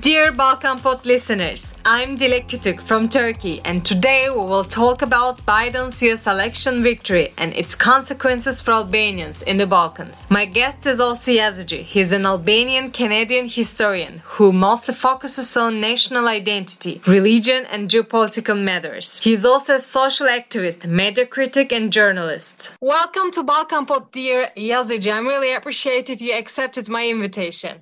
Dear 0.00 0.32
Balkan 0.32 0.78
Pod 0.78 1.04
listeners, 1.04 1.74
I'm 1.84 2.16
Dilek 2.16 2.48
Kütük 2.48 2.80
from 2.80 3.10
Turkey, 3.10 3.60
and 3.66 3.84
today 3.84 4.30
we 4.30 4.38
will 4.38 4.64
talk 4.64 5.02
about 5.02 5.44
Biden's 5.44 6.02
US 6.02 6.26
election 6.26 6.82
victory 6.82 7.34
and 7.36 7.52
its 7.52 7.74
consequences 7.74 8.62
for 8.62 8.72
Albanians 8.72 9.42
in 9.42 9.58
the 9.58 9.66
Balkans. 9.66 10.16
My 10.30 10.46
guest 10.46 10.86
is 10.86 11.00
Olsi 11.00 11.36
Jazexhi. 11.36 11.82
He's 11.82 12.12
an 12.12 12.24
Albanian 12.24 12.92
Canadian 12.92 13.46
historian 13.46 14.22
who 14.24 14.52
mostly 14.52 14.94
focuses 14.94 15.54
on 15.58 15.82
national 15.82 16.28
identity, 16.28 17.02
religion, 17.06 17.66
and 17.66 17.90
geopolitical 17.90 18.58
matters. 18.58 19.18
He's 19.18 19.44
also 19.44 19.74
a 19.74 19.80
social 19.80 20.28
activist, 20.28 20.88
media 20.88 21.26
critic, 21.26 21.72
and 21.72 21.92
journalist. 21.92 22.74
Welcome 22.80 23.32
to 23.32 23.42
Balkan 23.42 23.84
Pod, 23.84 24.12
dear 24.12 24.48
Jazexhi. 24.56 25.12
I'm 25.12 25.26
really 25.26 25.52
appreciated 25.52 26.22
you 26.22 26.32
accepted 26.32 26.88
my 26.88 27.06
invitation. 27.06 27.80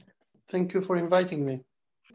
Thank 0.48 0.74
you 0.74 0.80
for 0.80 0.96
inviting 0.96 1.45
me. 1.46 1.60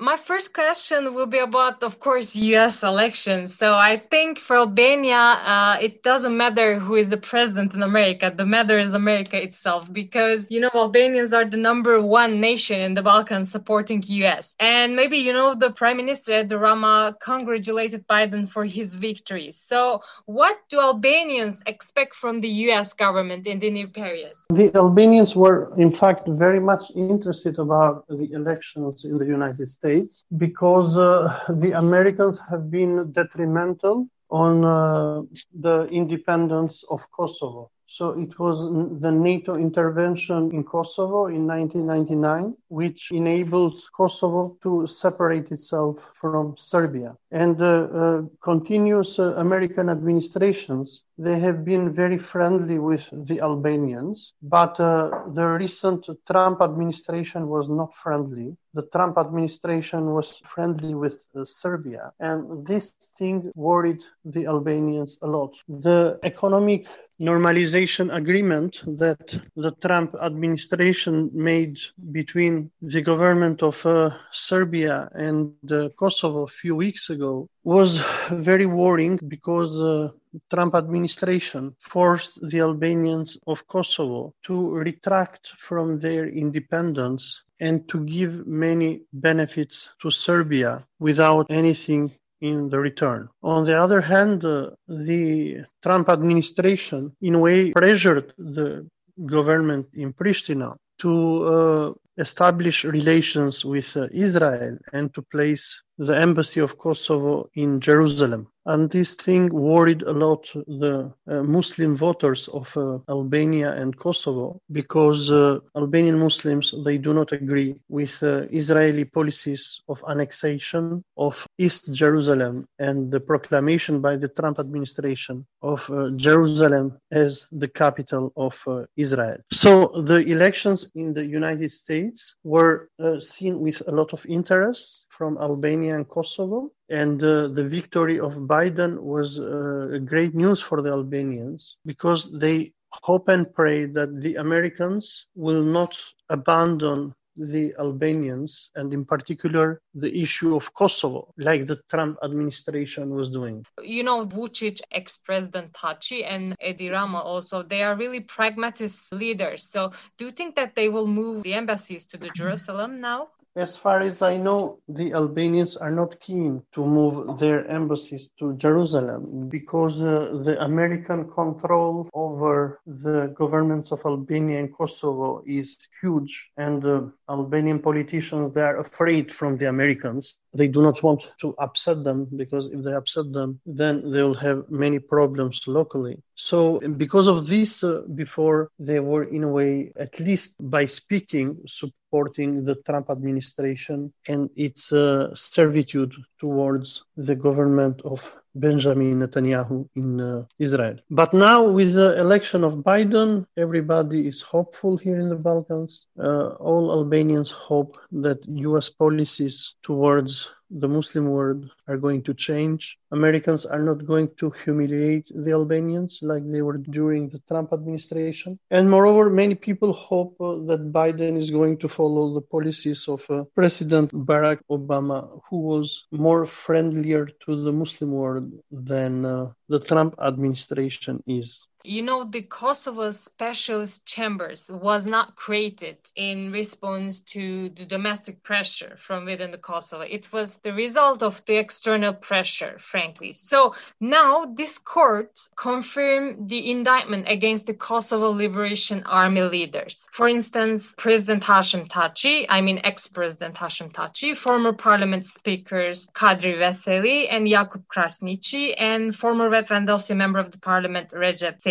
My 0.03 0.17
first 0.17 0.53
question 0.53 1.13
will 1.13 1.27
be 1.27 1.37
about, 1.37 1.81
of 1.81 2.01
course, 2.01 2.35
U.S. 2.35 2.83
elections. 2.83 3.55
So 3.55 3.73
I 3.73 3.95
think 4.11 4.37
for 4.37 4.57
Albania, 4.57 5.15
uh, 5.15 5.77
it 5.79 6.03
doesn't 6.03 6.35
matter 6.35 6.77
who 6.77 6.95
is 6.95 7.07
the 7.07 7.15
president 7.15 7.73
in 7.73 7.81
America. 7.81 8.29
The 8.29 8.45
matter 8.45 8.77
is 8.77 8.93
America 8.93 9.41
itself, 9.41 9.81
because 9.93 10.45
you 10.49 10.59
know 10.59 10.69
Albanians 10.75 11.31
are 11.31 11.45
the 11.45 11.55
number 11.55 12.01
one 12.01 12.41
nation 12.41 12.81
in 12.81 12.95
the 12.95 13.01
Balkans 13.01 13.49
supporting 13.49 14.03
U.S. 14.05 14.55
And 14.59 14.93
maybe 14.93 15.19
you 15.19 15.31
know 15.31 15.55
the 15.55 15.71
Prime 15.71 15.95
Minister 15.95 16.33
Edi 16.41 16.53
Rama 16.53 17.15
congratulated 17.21 18.05
Biden 18.05 18.49
for 18.49 18.65
his 18.65 18.95
victory. 18.95 19.51
So 19.53 20.01
what 20.25 20.57
do 20.67 20.81
Albanians 20.81 21.61
expect 21.65 22.13
from 22.13 22.41
the 22.41 22.49
U.S. 22.67 22.91
government 22.91 23.47
in 23.47 23.57
the 23.59 23.71
new 23.71 23.87
period? 23.87 24.33
The 24.49 24.69
Albanians 24.75 25.33
were, 25.33 25.73
in 25.77 25.93
fact, 25.93 26.27
very 26.27 26.59
much 26.59 26.91
interested 26.93 27.57
about 27.57 28.05
the 28.09 28.29
elections 28.33 29.05
in 29.05 29.15
the 29.15 29.25
United 29.25 29.69
States. 29.69 29.92
Because 30.37 30.97
uh, 30.97 31.39
the 31.49 31.71
Americans 31.71 32.39
have 32.49 32.69
been 32.71 33.11
detrimental 33.11 34.07
on 34.29 34.63
uh, 34.63 35.21
the 35.53 35.85
independence 35.91 36.83
of 36.89 36.99
Kosovo. 37.11 37.69
So 37.93 38.19
it 38.19 38.39
was 38.39 38.57
the 39.01 39.11
NATO 39.11 39.53
intervention 39.53 40.49
in 40.51 40.63
Kosovo 40.63 41.27
in 41.27 41.45
1999, 41.45 42.57
which 42.69 43.11
enabled 43.11 43.77
Kosovo 43.95 44.57
to 44.63 44.87
separate 44.87 45.51
itself 45.51 45.99
from 46.15 46.57
Serbia. 46.57 47.15
And 47.29 47.61
uh, 47.61 47.65
uh, 47.67 48.21
continuous 48.41 49.19
uh, 49.19 49.35
American 49.37 49.89
administrations, 49.89 51.03
they 51.19 51.37
have 51.37 51.63
been 51.63 51.93
very 51.93 52.17
friendly 52.17 52.79
with 52.79 53.07
the 53.11 53.39
Albanians, 53.41 54.33
but 54.41 54.79
uh, 54.79 55.11
the 55.27 55.45
recent 55.45 56.09
Trump 56.25 56.61
administration 56.61 57.47
was 57.47 57.69
not 57.69 57.93
friendly. 57.93 58.57
The 58.73 58.87
Trump 58.87 59.19
administration 59.19 60.13
was 60.13 60.39
friendly 60.39 60.95
with 60.95 61.29
uh, 61.35 61.45
Serbia, 61.45 62.11
and 62.19 62.65
this 62.65 62.89
thing 63.19 63.51
worried 63.53 64.01
the 64.25 64.47
Albanians 64.47 65.19
a 65.21 65.27
lot. 65.27 65.53
The 65.69 66.19
economic 66.23 66.87
normalization 67.23 68.13
agreement 68.13 68.81
that 68.85 69.39
the 69.55 69.71
Trump 69.71 70.13
administration 70.21 71.31
made 71.33 71.79
between 72.11 72.69
the 72.81 73.01
government 73.01 73.63
of 73.63 73.85
uh, 73.85 74.09
Serbia 74.31 75.09
and 75.13 75.53
uh, 75.71 75.89
Kosovo 75.97 76.43
a 76.43 76.55
few 76.61 76.75
weeks 76.75 77.09
ago 77.09 77.47
was 77.63 77.99
very 78.31 78.65
worrying 78.65 79.19
because 79.27 79.79
uh, 79.79 80.09
Trump 80.53 80.75
administration 80.75 81.75
forced 81.79 82.39
the 82.49 82.59
Albanians 82.59 83.37
of 83.47 83.67
Kosovo 83.67 84.33
to 84.43 84.71
retract 84.71 85.47
from 85.49 85.99
their 85.99 86.27
independence 86.27 87.43
and 87.59 87.87
to 87.87 88.03
give 88.03 88.45
many 88.45 89.01
benefits 89.13 89.89
to 90.01 90.11
Serbia 90.11 90.85
without 90.99 91.45
anything 91.49 92.11
in 92.43 92.69
the 92.69 92.79
return. 92.79 93.29
On 93.41 93.63
the 93.63 93.77
other 93.83 94.01
hand, 94.01 94.43
uh, 94.43 94.71
the 94.87 95.63
Trump 95.81 96.09
administration, 96.09 97.15
in 97.21 97.35
a 97.35 97.39
way, 97.39 97.71
pressured 97.71 98.33
the 98.37 98.85
government 99.25 99.87
in 99.93 100.11
Pristina 100.11 100.75
to 100.99 101.11
uh, 101.43 101.93
establish 102.17 102.83
relations 102.83 103.63
with 103.63 103.95
uh, 103.95 104.07
Israel 104.11 104.77
and 104.91 105.13
to 105.13 105.21
place 105.21 105.81
the 105.97 106.15
embassy 106.27 106.59
of 106.59 106.77
Kosovo 106.77 107.49
in 107.55 107.79
Jerusalem. 107.79 108.47
And 108.65 108.89
this 108.89 109.15
thing 109.15 109.49
worried 109.49 110.03
a 110.03 110.13
lot 110.13 110.49
the 110.53 111.13
uh, 111.27 111.43
Muslim 111.43 111.97
voters 111.97 112.47
of 112.47 112.75
uh, 112.77 112.99
Albania 113.09 113.73
and 113.73 113.97
Kosovo 113.97 114.61
because 114.71 115.29
uh, 115.29 115.59
Albanian 115.75 116.17
Muslims 116.17 116.73
they 116.85 116.97
do 116.97 117.13
not 117.13 117.33
agree 117.33 117.75
with 117.89 118.23
uh, 118.23 118.47
Israeli 118.51 119.03
policies 119.03 119.81
of 119.89 120.03
annexation 120.07 121.03
of 121.17 121.45
East 121.57 121.93
Jerusalem 121.93 122.65
and 122.79 123.11
the 123.11 123.19
proclamation 123.19 123.99
by 123.99 124.15
the 124.15 124.29
Trump 124.29 124.59
administration 124.59 125.45
of 125.63 125.89
uh, 125.89 126.09
Jerusalem 126.15 126.97
as 127.11 127.47
the 127.51 127.67
capital 127.67 128.31
of 128.35 128.61
uh, 128.67 128.85
Israel. 128.97 129.37
So 129.51 129.87
the 130.05 130.19
elections 130.19 130.91
in 130.95 131.13
the 131.13 131.25
United 131.25 131.71
States 131.71 132.35
were 132.43 132.89
seen 133.19 133.59
with 133.59 133.81
a 133.87 133.91
lot 133.91 134.13
of 134.13 134.25
interest 134.27 135.07
from 135.09 135.37
Albania 135.37 135.95
and 135.95 136.07
Kosovo 136.07 136.71
and 136.89 137.23
uh, 137.23 137.47
the 137.47 137.63
victory 137.63 138.19
of 138.19 138.33
Biden 138.35 138.99
was 138.99 139.39
uh, 139.39 139.97
great 140.05 140.35
news 140.35 140.61
for 140.61 140.81
the 140.81 140.91
Albanians 140.91 141.77
because 141.85 142.31
they 142.37 142.71
hope 143.01 143.29
and 143.29 143.51
pray 143.53 143.85
that 143.85 144.21
the 144.21 144.35
Americans 144.35 145.25
will 145.35 145.63
not 145.63 145.97
abandon 146.29 147.13
the 147.35 147.73
Albanians 147.79 148.71
and 148.75 148.93
in 148.93 149.05
particular 149.05 149.81
the 149.95 150.21
issue 150.21 150.55
of 150.55 150.73
Kosovo, 150.73 151.33
like 151.37 151.65
the 151.65 151.79
Trump 151.89 152.17
administration 152.23 153.09
was 153.15 153.29
doing. 153.29 153.65
You 153.81 154.03
know, 154.03 154.25
Vucic, 154.25 154.81
ex-president 154.91 155.73
Thaçi 155.73 156.25
and 156.27 156.55
Edi 156.61 156.89
Rama 156.89 157.19
also, 157.19 157.63
they 157.63 157.83
are 157.83 157.95
really 157.95 158.21
pragmatist 158.21 159.11
leaders. 159.13 159.63
So 159.63 159.91
do 160.17 160.25
you 160.25 160.31
think 160.31 160.55
that 160.55 160.75
they 160.75 160.89
will 160.89 161.07
move 161.07 161.43
the 161.43 161.53
embassies 161.53 162.05
to 162.05 162.17
the 162.17 162.29
Jerusalem 162.29 163.01
now? 163.01 163.29
As 163.55 163.77
far 163.77 163.99
as 163.99 164.23
I 164.23 164.37
know, 164.37 164.79
the 164.87 165.13
Albanians 165.13 165.77
are 165.77 165.91
not 165.91 166.19
keen 166.19 166.65
to 166.71 166.83
move 166.83 167.37
their 167.37 167.67
embassies 167.69 168.31
to 168.39 168.55
Jerusalem 168.55 169.47
because 169.47 170.01
uh, 170.01 170.41
the 170.43 170.59
American 170.63 171.29
control 171.29 172.09
over 172.15 172.81
the 172.87 173.27
governments 173.37 173.91
of 173.91 174.01
Albania 174.05 174.57
and 174.57 174.73
Kosovo 174.73 175.43
is 175.45 175.77
huge, 176.01 176.51
and 176.57 176.83
uh, 176.83 177.01
Albanian 177.29 177.79
politicians 177.79 178.51
they 178.51 178.63
are 178.63 178.79
afraid 178.79 179.31
from 179.31 179.55
the 179.55 179.69
Americans. 179.69 180.39
They 180.53 180.67
do 180.67 180.81
not 180.81 181.01
want 181.03 181.31
to 181.41 181.55
upset 181.57 182.03
them 182.03 182.27
because 182.35 182.67
if 182.67 182.83
they 182.83 182.93
upset 182.93 183.31
them, 183.33 183.59
then 183.65 184.11
they 184.11 184.21
will 184.21 184.35
have 184.35 184.69
many 184.69 184.99
problems 184.99 185.61
locally. 185.67 186.21
So, 186.35 186.79
because 186.97 187.27
of 187.27 187.47
this, 187.47 187.83
uh, 187.83 188.01
before 188.15 188.69
they 188.79 188.99
were 188.99 189.23
in 189.23 189.43
a 189.43 189.51
way, 189.51 189.91
at 189.97 190.19
least 190.19 190.55
by 190.59 190.85
speaking, 190.85 191.57
supporting 191.65 192.63
the 192.63 192.75
Trump 192.87 193.09
administration 193.09 194.13
and 194.27 194.49
its 194.55 194.91
uh, 194.91 195.33
servitude 195.35 196.13
towards 196.39 197.03
the 197.17 197.35
government 197.35 198.01
of 198.03 198.35
Benjamin 198.55 199.19
Netanyahu 199.19 199.87
in 199.95 200.19
uh, 200.21 200.45
Israel. 200.59 200.97
But 201.09 201.33
now, 201.33 201.67
with 201.67 201.93
the 201.93 202.19
election 202.19 202.63
of 202.63 202.75
Biden, 202.75 203.45
everybody 203.57 204.27
is 204.27 204.41
hopeful 204.41 204.97
here 204.97 205.19
in 205.19 205.29
the 205.29 205.35
Balkans. 205.35 206.05
Uh, 206.17 206.49
all 206.59 206.91
Albanians 206.91 207.51
hope 207.51 207.97
that 208.11 208.39
U.S. 208.47 208.89
policies 208.89 209.75
towards 209.83 210.49
the 210.79 210.87
Muslim 210.87 211.29
world 211.29 211.69
are 211.87 211.97
going 211.97 212.21
to 212.23 212.33
change. 212.33 212.97
Americans 213.11 213.65
are 213.65 213.83
not 213.83 214.05
going 214.05 214.29
to 214.37 214.49
humiliate 214.63 215.27
the 215.33 215.51
Albanians 215.51 216.19
like 216.21 216.43
they 216.49 216.61
were 216.61 216.77
during 216.77 217.29
the 217.29 217.41
Trump 217.47 217.73
administration. 217.73 218.59
And 218.71 218.89
moreover, 218.89 219.29
many 219.29 219.55
people 219.55 219.93
hope 219.93 220.35
uh, 220.39 220.55
that 220.69 220.91
Biden 220.91 221.37
is 221.37 221.51
going 221.51 221.77
to 221.79 221.87
follow 221.87 222.33
the 222.33 222.41
policies 222.41 223.07
of 223.07 223.25
uh, 223.29 223.43
President 223.55 224.11
Barack 224.11 224.59
Obama, 224.69 225.39
who 225.49 225.59
was 225.59 226.05
more 226.11 226.45
friendlier 226.45 227.27
to 227.45 227.63
the 227.63 227.71
Muslim 227.71 228.11
world 228.11 228.51
than 228.71 229.25
uh, 229.25 229.51
the 229.69 229.79
Trump 229.79 230.15
administration 230.19 231.21
is. 231.27 231.67
You 231.85 232.01
know, 232.01 232.23
the 232.23 232.43
Kosovo 232.43 233.11
Specialist 233.11 234.05
Chambers 234.05 234.71
was 234.71 235.05
not 235.05 235.35
created 235.35 235.97
in 236.15 236.53
response 236.53 237.19
to 237.35 237.67
the 237.75 237.83
domestic 237.83 238.41
pressure 238.41 238.95
from 238.97 239.25
within 239.25 239.51
the 239.51 239.57
Kosovo. 239.57 240.03
It 240.03 240.31
was 240.31 240.55
the 240.59 240.71
result 240.71 241.23
of 241.23 241.43
the 241.43 241.57
external 241.57 242.13
pressure, 242.13 242.79
frankly. 242.79 243.33
So 243.33 243.75
now 243.99 244.45
this 244.45 244.77
court 244.79 245.37
confirmed 245.57 246.47
the 246.47 246.71
indictment 246.71 247.25
against 247.27 247.65
the 247.65 247.73
Kosovo 247.73 248.29
Liberation 248.29 249.03
Army 249.05 249.41
leaders. 249.41 250.07
For 250.13 250.29
instance, 250.29 250.95
President 250.97 251.43
Hashim 251.43 251.89
Thaçi, 251.89 252.45
I 252.47 252.61
mean 252.61 252.79
ex-President 252.81 253.55
Hashim 253.55 253.91
Thaçi, 253.91 254.37
former 254.37 254.71
parliament 254.71 255.25
speakers 255.25 256.07
Kadri 256.13 256.57
Veseli 256.57 257.27
and 257.29 257.45
Jakub 257.45 257.83
Krasniqi, 257.87 258.73
and 258.77 259.13
former 259.13 259.49
Vetëvendosje 259.49 260.15
member 260.15 260.39
of 260.39 260.51
the 260.51 260.59
parliament 260.59 261.09
Rexhep 261.09 261.61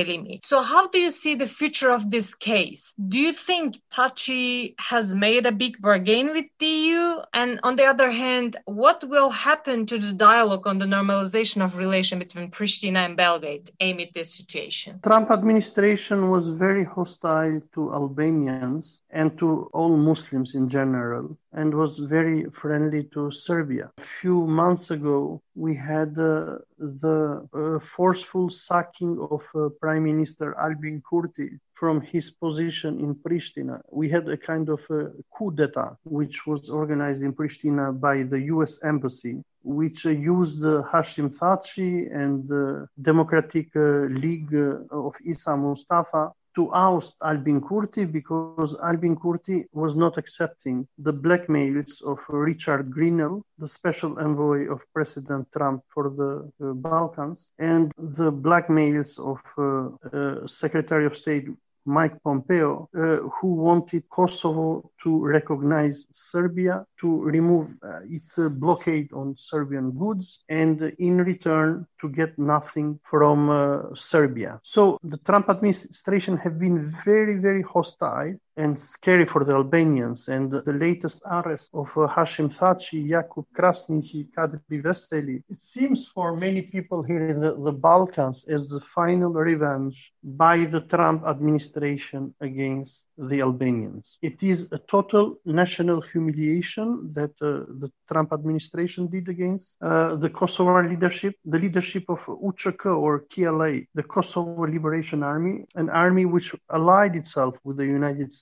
So, 0.45 0.63
how 0.63 0.89
do 0.89 0.99
you 0.99 1.11
see 1.11 1.35
the 1.35 1.47
future 1.47 1.91
of 1.91 2.11
this 2.11 2.35
case? 2.35 2.93
Do 2.97 3.19
you 3.19 3.33
think 3.33 3.77
Thaçi 3.93 4.75
has 4.79 5.15
made 5.15 5.47
a 5.47 5.53
big 5.53 5.81
bargain 5.81 6.29
with 6.29 6.47
the 6.59 6.67
EU? 6.67 7.17
And 7.33 7.61
on 7.63 7.77
the 7.77 7.85
other 7.85 8.11
hand, 8.11 8.57
what 8.65 9.07
will 9.09 9.31
happen 9.31 9.87
to 9.87 9.99
the 9.99 10.13
dialogue 10.13 10.67
on 10.67 10.79
the 10.79 10.87
normalization 10.87 11.65
of 11.65 11.77
relation 11.77 12.19
between 12.19 12.51
Pristina 12.51 13.05
and 13.07 13.17
Belgrade 13.17 13.71
amid 13.81 14.09
this 14.15 14.35
situation? 14.35 15.01
Trump 15.03 15.31
administration 15.31 16.31
was 16.31 16.49
very 16.49 16.85
hostile 16.85 17.61
to 17.75 17.93
Albanians 17.93 19.03
and 19.11 19.39
to 19.39 19.71
all 19.73 19.97
Muslims 19.97 20.55
in 20.55 20.69
general 20.69 21.37
and 21.53 21.75
was 21.75 21.99
very 21.99 22.45
friendly 22.51 23.05
to 23.15 23.31
Serbia. 23.31 23.91
A 23.99 24.01
few 24.01 24.47
months 24.47 24.91
ago, 24.91 25.43
we 25.55 25.75
had 25.75 26.19
uh, 26.19 26.59
the 26.83 27.49
uh, 27.55 27.79
forceful 27.79 28.51
sacking 28.51 29.19
of 29.31 29.43
uh, 29.55 29.69
Prime 29.81 30.05
Minister 30.05 30.59
Albin 30.59 31.03
Kurti 31.03 31.59
from 31.73 32.01
his 32.01 32.31
position 32.31 32.99
in 33.01 33.15
Pristina. 33.15 33.81
We 33.91 34.09
had 34.09 34.29
a 34.29 34.37
kind 34.37 34.69
of 34.69 34.81
a 34.91 35.11
coup 35.35 35.53
d'etat, 35.53 35.97
which 36.05 36.47
was 36.47 36.71
organized 36.71 37.23
in 37.23 37.33
Pristina 37.33 37.99
by 37.99 38.25
the 38.25 38.41
US 38.55 38.83
Embassy, 38.83 39.43
which 39.63 40.07
uh, 40.07 40.11
used 40.11 40.65
uh, 40.65 40.83
Hashim 40.93 41.29
Thaçi 41.39 42.15
and 42.15 42.47
the 42.49 42.89
Democratic 43.01 43.69
League 43.75 44.55
of 44.91 45.15
Isa 45.25 45.57
Mustafa 45.57 46.33
to 46.55 46.71
oust 46.73 47.17
Albin 47.23 47.61
Kurti 47.61 48.11
because 48.11 48.75
Albin 48.83 49.17
Kurti 49.17 49.65
was 49.73 49.97
not 49.97 50.19
accepting 50.19 50.87
the 50.99 51.13
blackmails 51.13 52.03
of 52.03 52.19
Richard 52.29 52.91
Grenell, 52.91 53.43
the 53.59 53.69
special 53.69 54.19
envoy 54.19 54.69
of 54.69 54.85
President 54.93 55.49
Trump 55.57 55.83
for 55.89 56.11
the 56.11 56.33
uh, 56.65 56.73
Balkans, 56.75 57.53
and 57.59 57.93
the 57.97 58.31
blackmails 58.33 59.19
of 59.19 59.41
uh, 59.59 60.17
uh, 60.17 60.47
Secretary 60.47 61.07
of 61.07 61.17
State 61.17 61.49
Mike 61.85 62.23
Pompeo, 62.23 62.89
uh, 62.97 63.17
who 63.37 63.55
wanted 63.55 64.09
Kosovo 64.09 64.91
to 65.03 65.25
recognize 65.25 66.07
Serbia, 66.13 66.85
to 67.01 67.23
remove 67.23 67.69
uh, 67.83 68.01
its 68.09 68.39
uh, 68.39 68.49
blockade 68.49 69.13
on 69.13 69.37
Serbian 69.37 69.91
goods, 69.93 70.41
and 70.49 70.81
in 70.99 71.19
return 71.19 71.87
to 72.01 72.09
get 72.09 72.39
nothing 72.39 72.99
from 73.03 73.51
uh, 73.51 73.95
Serbia. 73.95 74.61
So 74.63 74.99
the 75.03 75.19
Trump 75.19 75.49
administration 75.49 76.37
have 76.39 76.59
been 76.59 76.83
very, 77.05 77.37
very 77.37 77.63
hostile 77.63 78.35
and 78.57 78.79
scary 78.79 79.25
for 79.25 79.45
the 79.45 79.53
Albanians. 79.53 80.29
And 80.29 80.51
the 80.51 80.73
latest 80.73 81.23
arrest 81.25 81.71
of 81.75 81.89
uh, 81.97 82.07
Hashim 82.09 82.49
Thaçi, 82.49 83.09
Jakub 83.09 83.47
Krasniqi, 83.57 84.29
Kadri 84.37 84.83
Veseli, 84.83 85.43
it 85.49 85.63
seems 85.63 86.09
for 86.09 86.37
many 86.37 86.63
people 86.63 87.03
here 87.03 87.29
in 87.29 87.41
the, 87.41 87.55
the 87.55 87.73
Balkans 87.73 88.45
as 88.45 88.69
the 88.69 88.81
final 88.81 89.33
revenge 89.33 90.13
by 90.23 90.65
the 90.65 90.81
Trump 90.81 91.25
administration 91.27 92.35
against 92.41 93.07
the 93.17 93.41
Albanians. 93.41 94.19
It 94.21 94.43
is 94.43 94.69
a 94.73 94.79
total 94.79 95.39
national 95.45 96.01
humiliation 96.01 97.09
that 97.15 97.31
uh, 97.41 97.65
the 97.83 97.91
Trump 98.11 98.33
administration 98.33 99.09
did 99.09 99.29
against 99.29 99.79
uh, 99.81 100.17
the 100.17 100.29
Kosovo 100.29 100.83
leadership, 100.83 101.35
the 101.45 101.59
leadership 101.59 102.05
of 102.09 102.21
UCK 102.27 102.97
or 102.97 103.21
KLA, 103.33 103.81
the 103.95 104.03
Kosovo 104.03 104.67
Liberation 104.67 105.23
Army, 105.23 105.65
an 105.75 105.89
army 105.89 106.25
which 106.25 106.55
allied 106.71 107.17
itself 107.17 107.59
with 107.65 107.77
the 107.77 107.87
United 107.87 108.33
States 108.33 108.42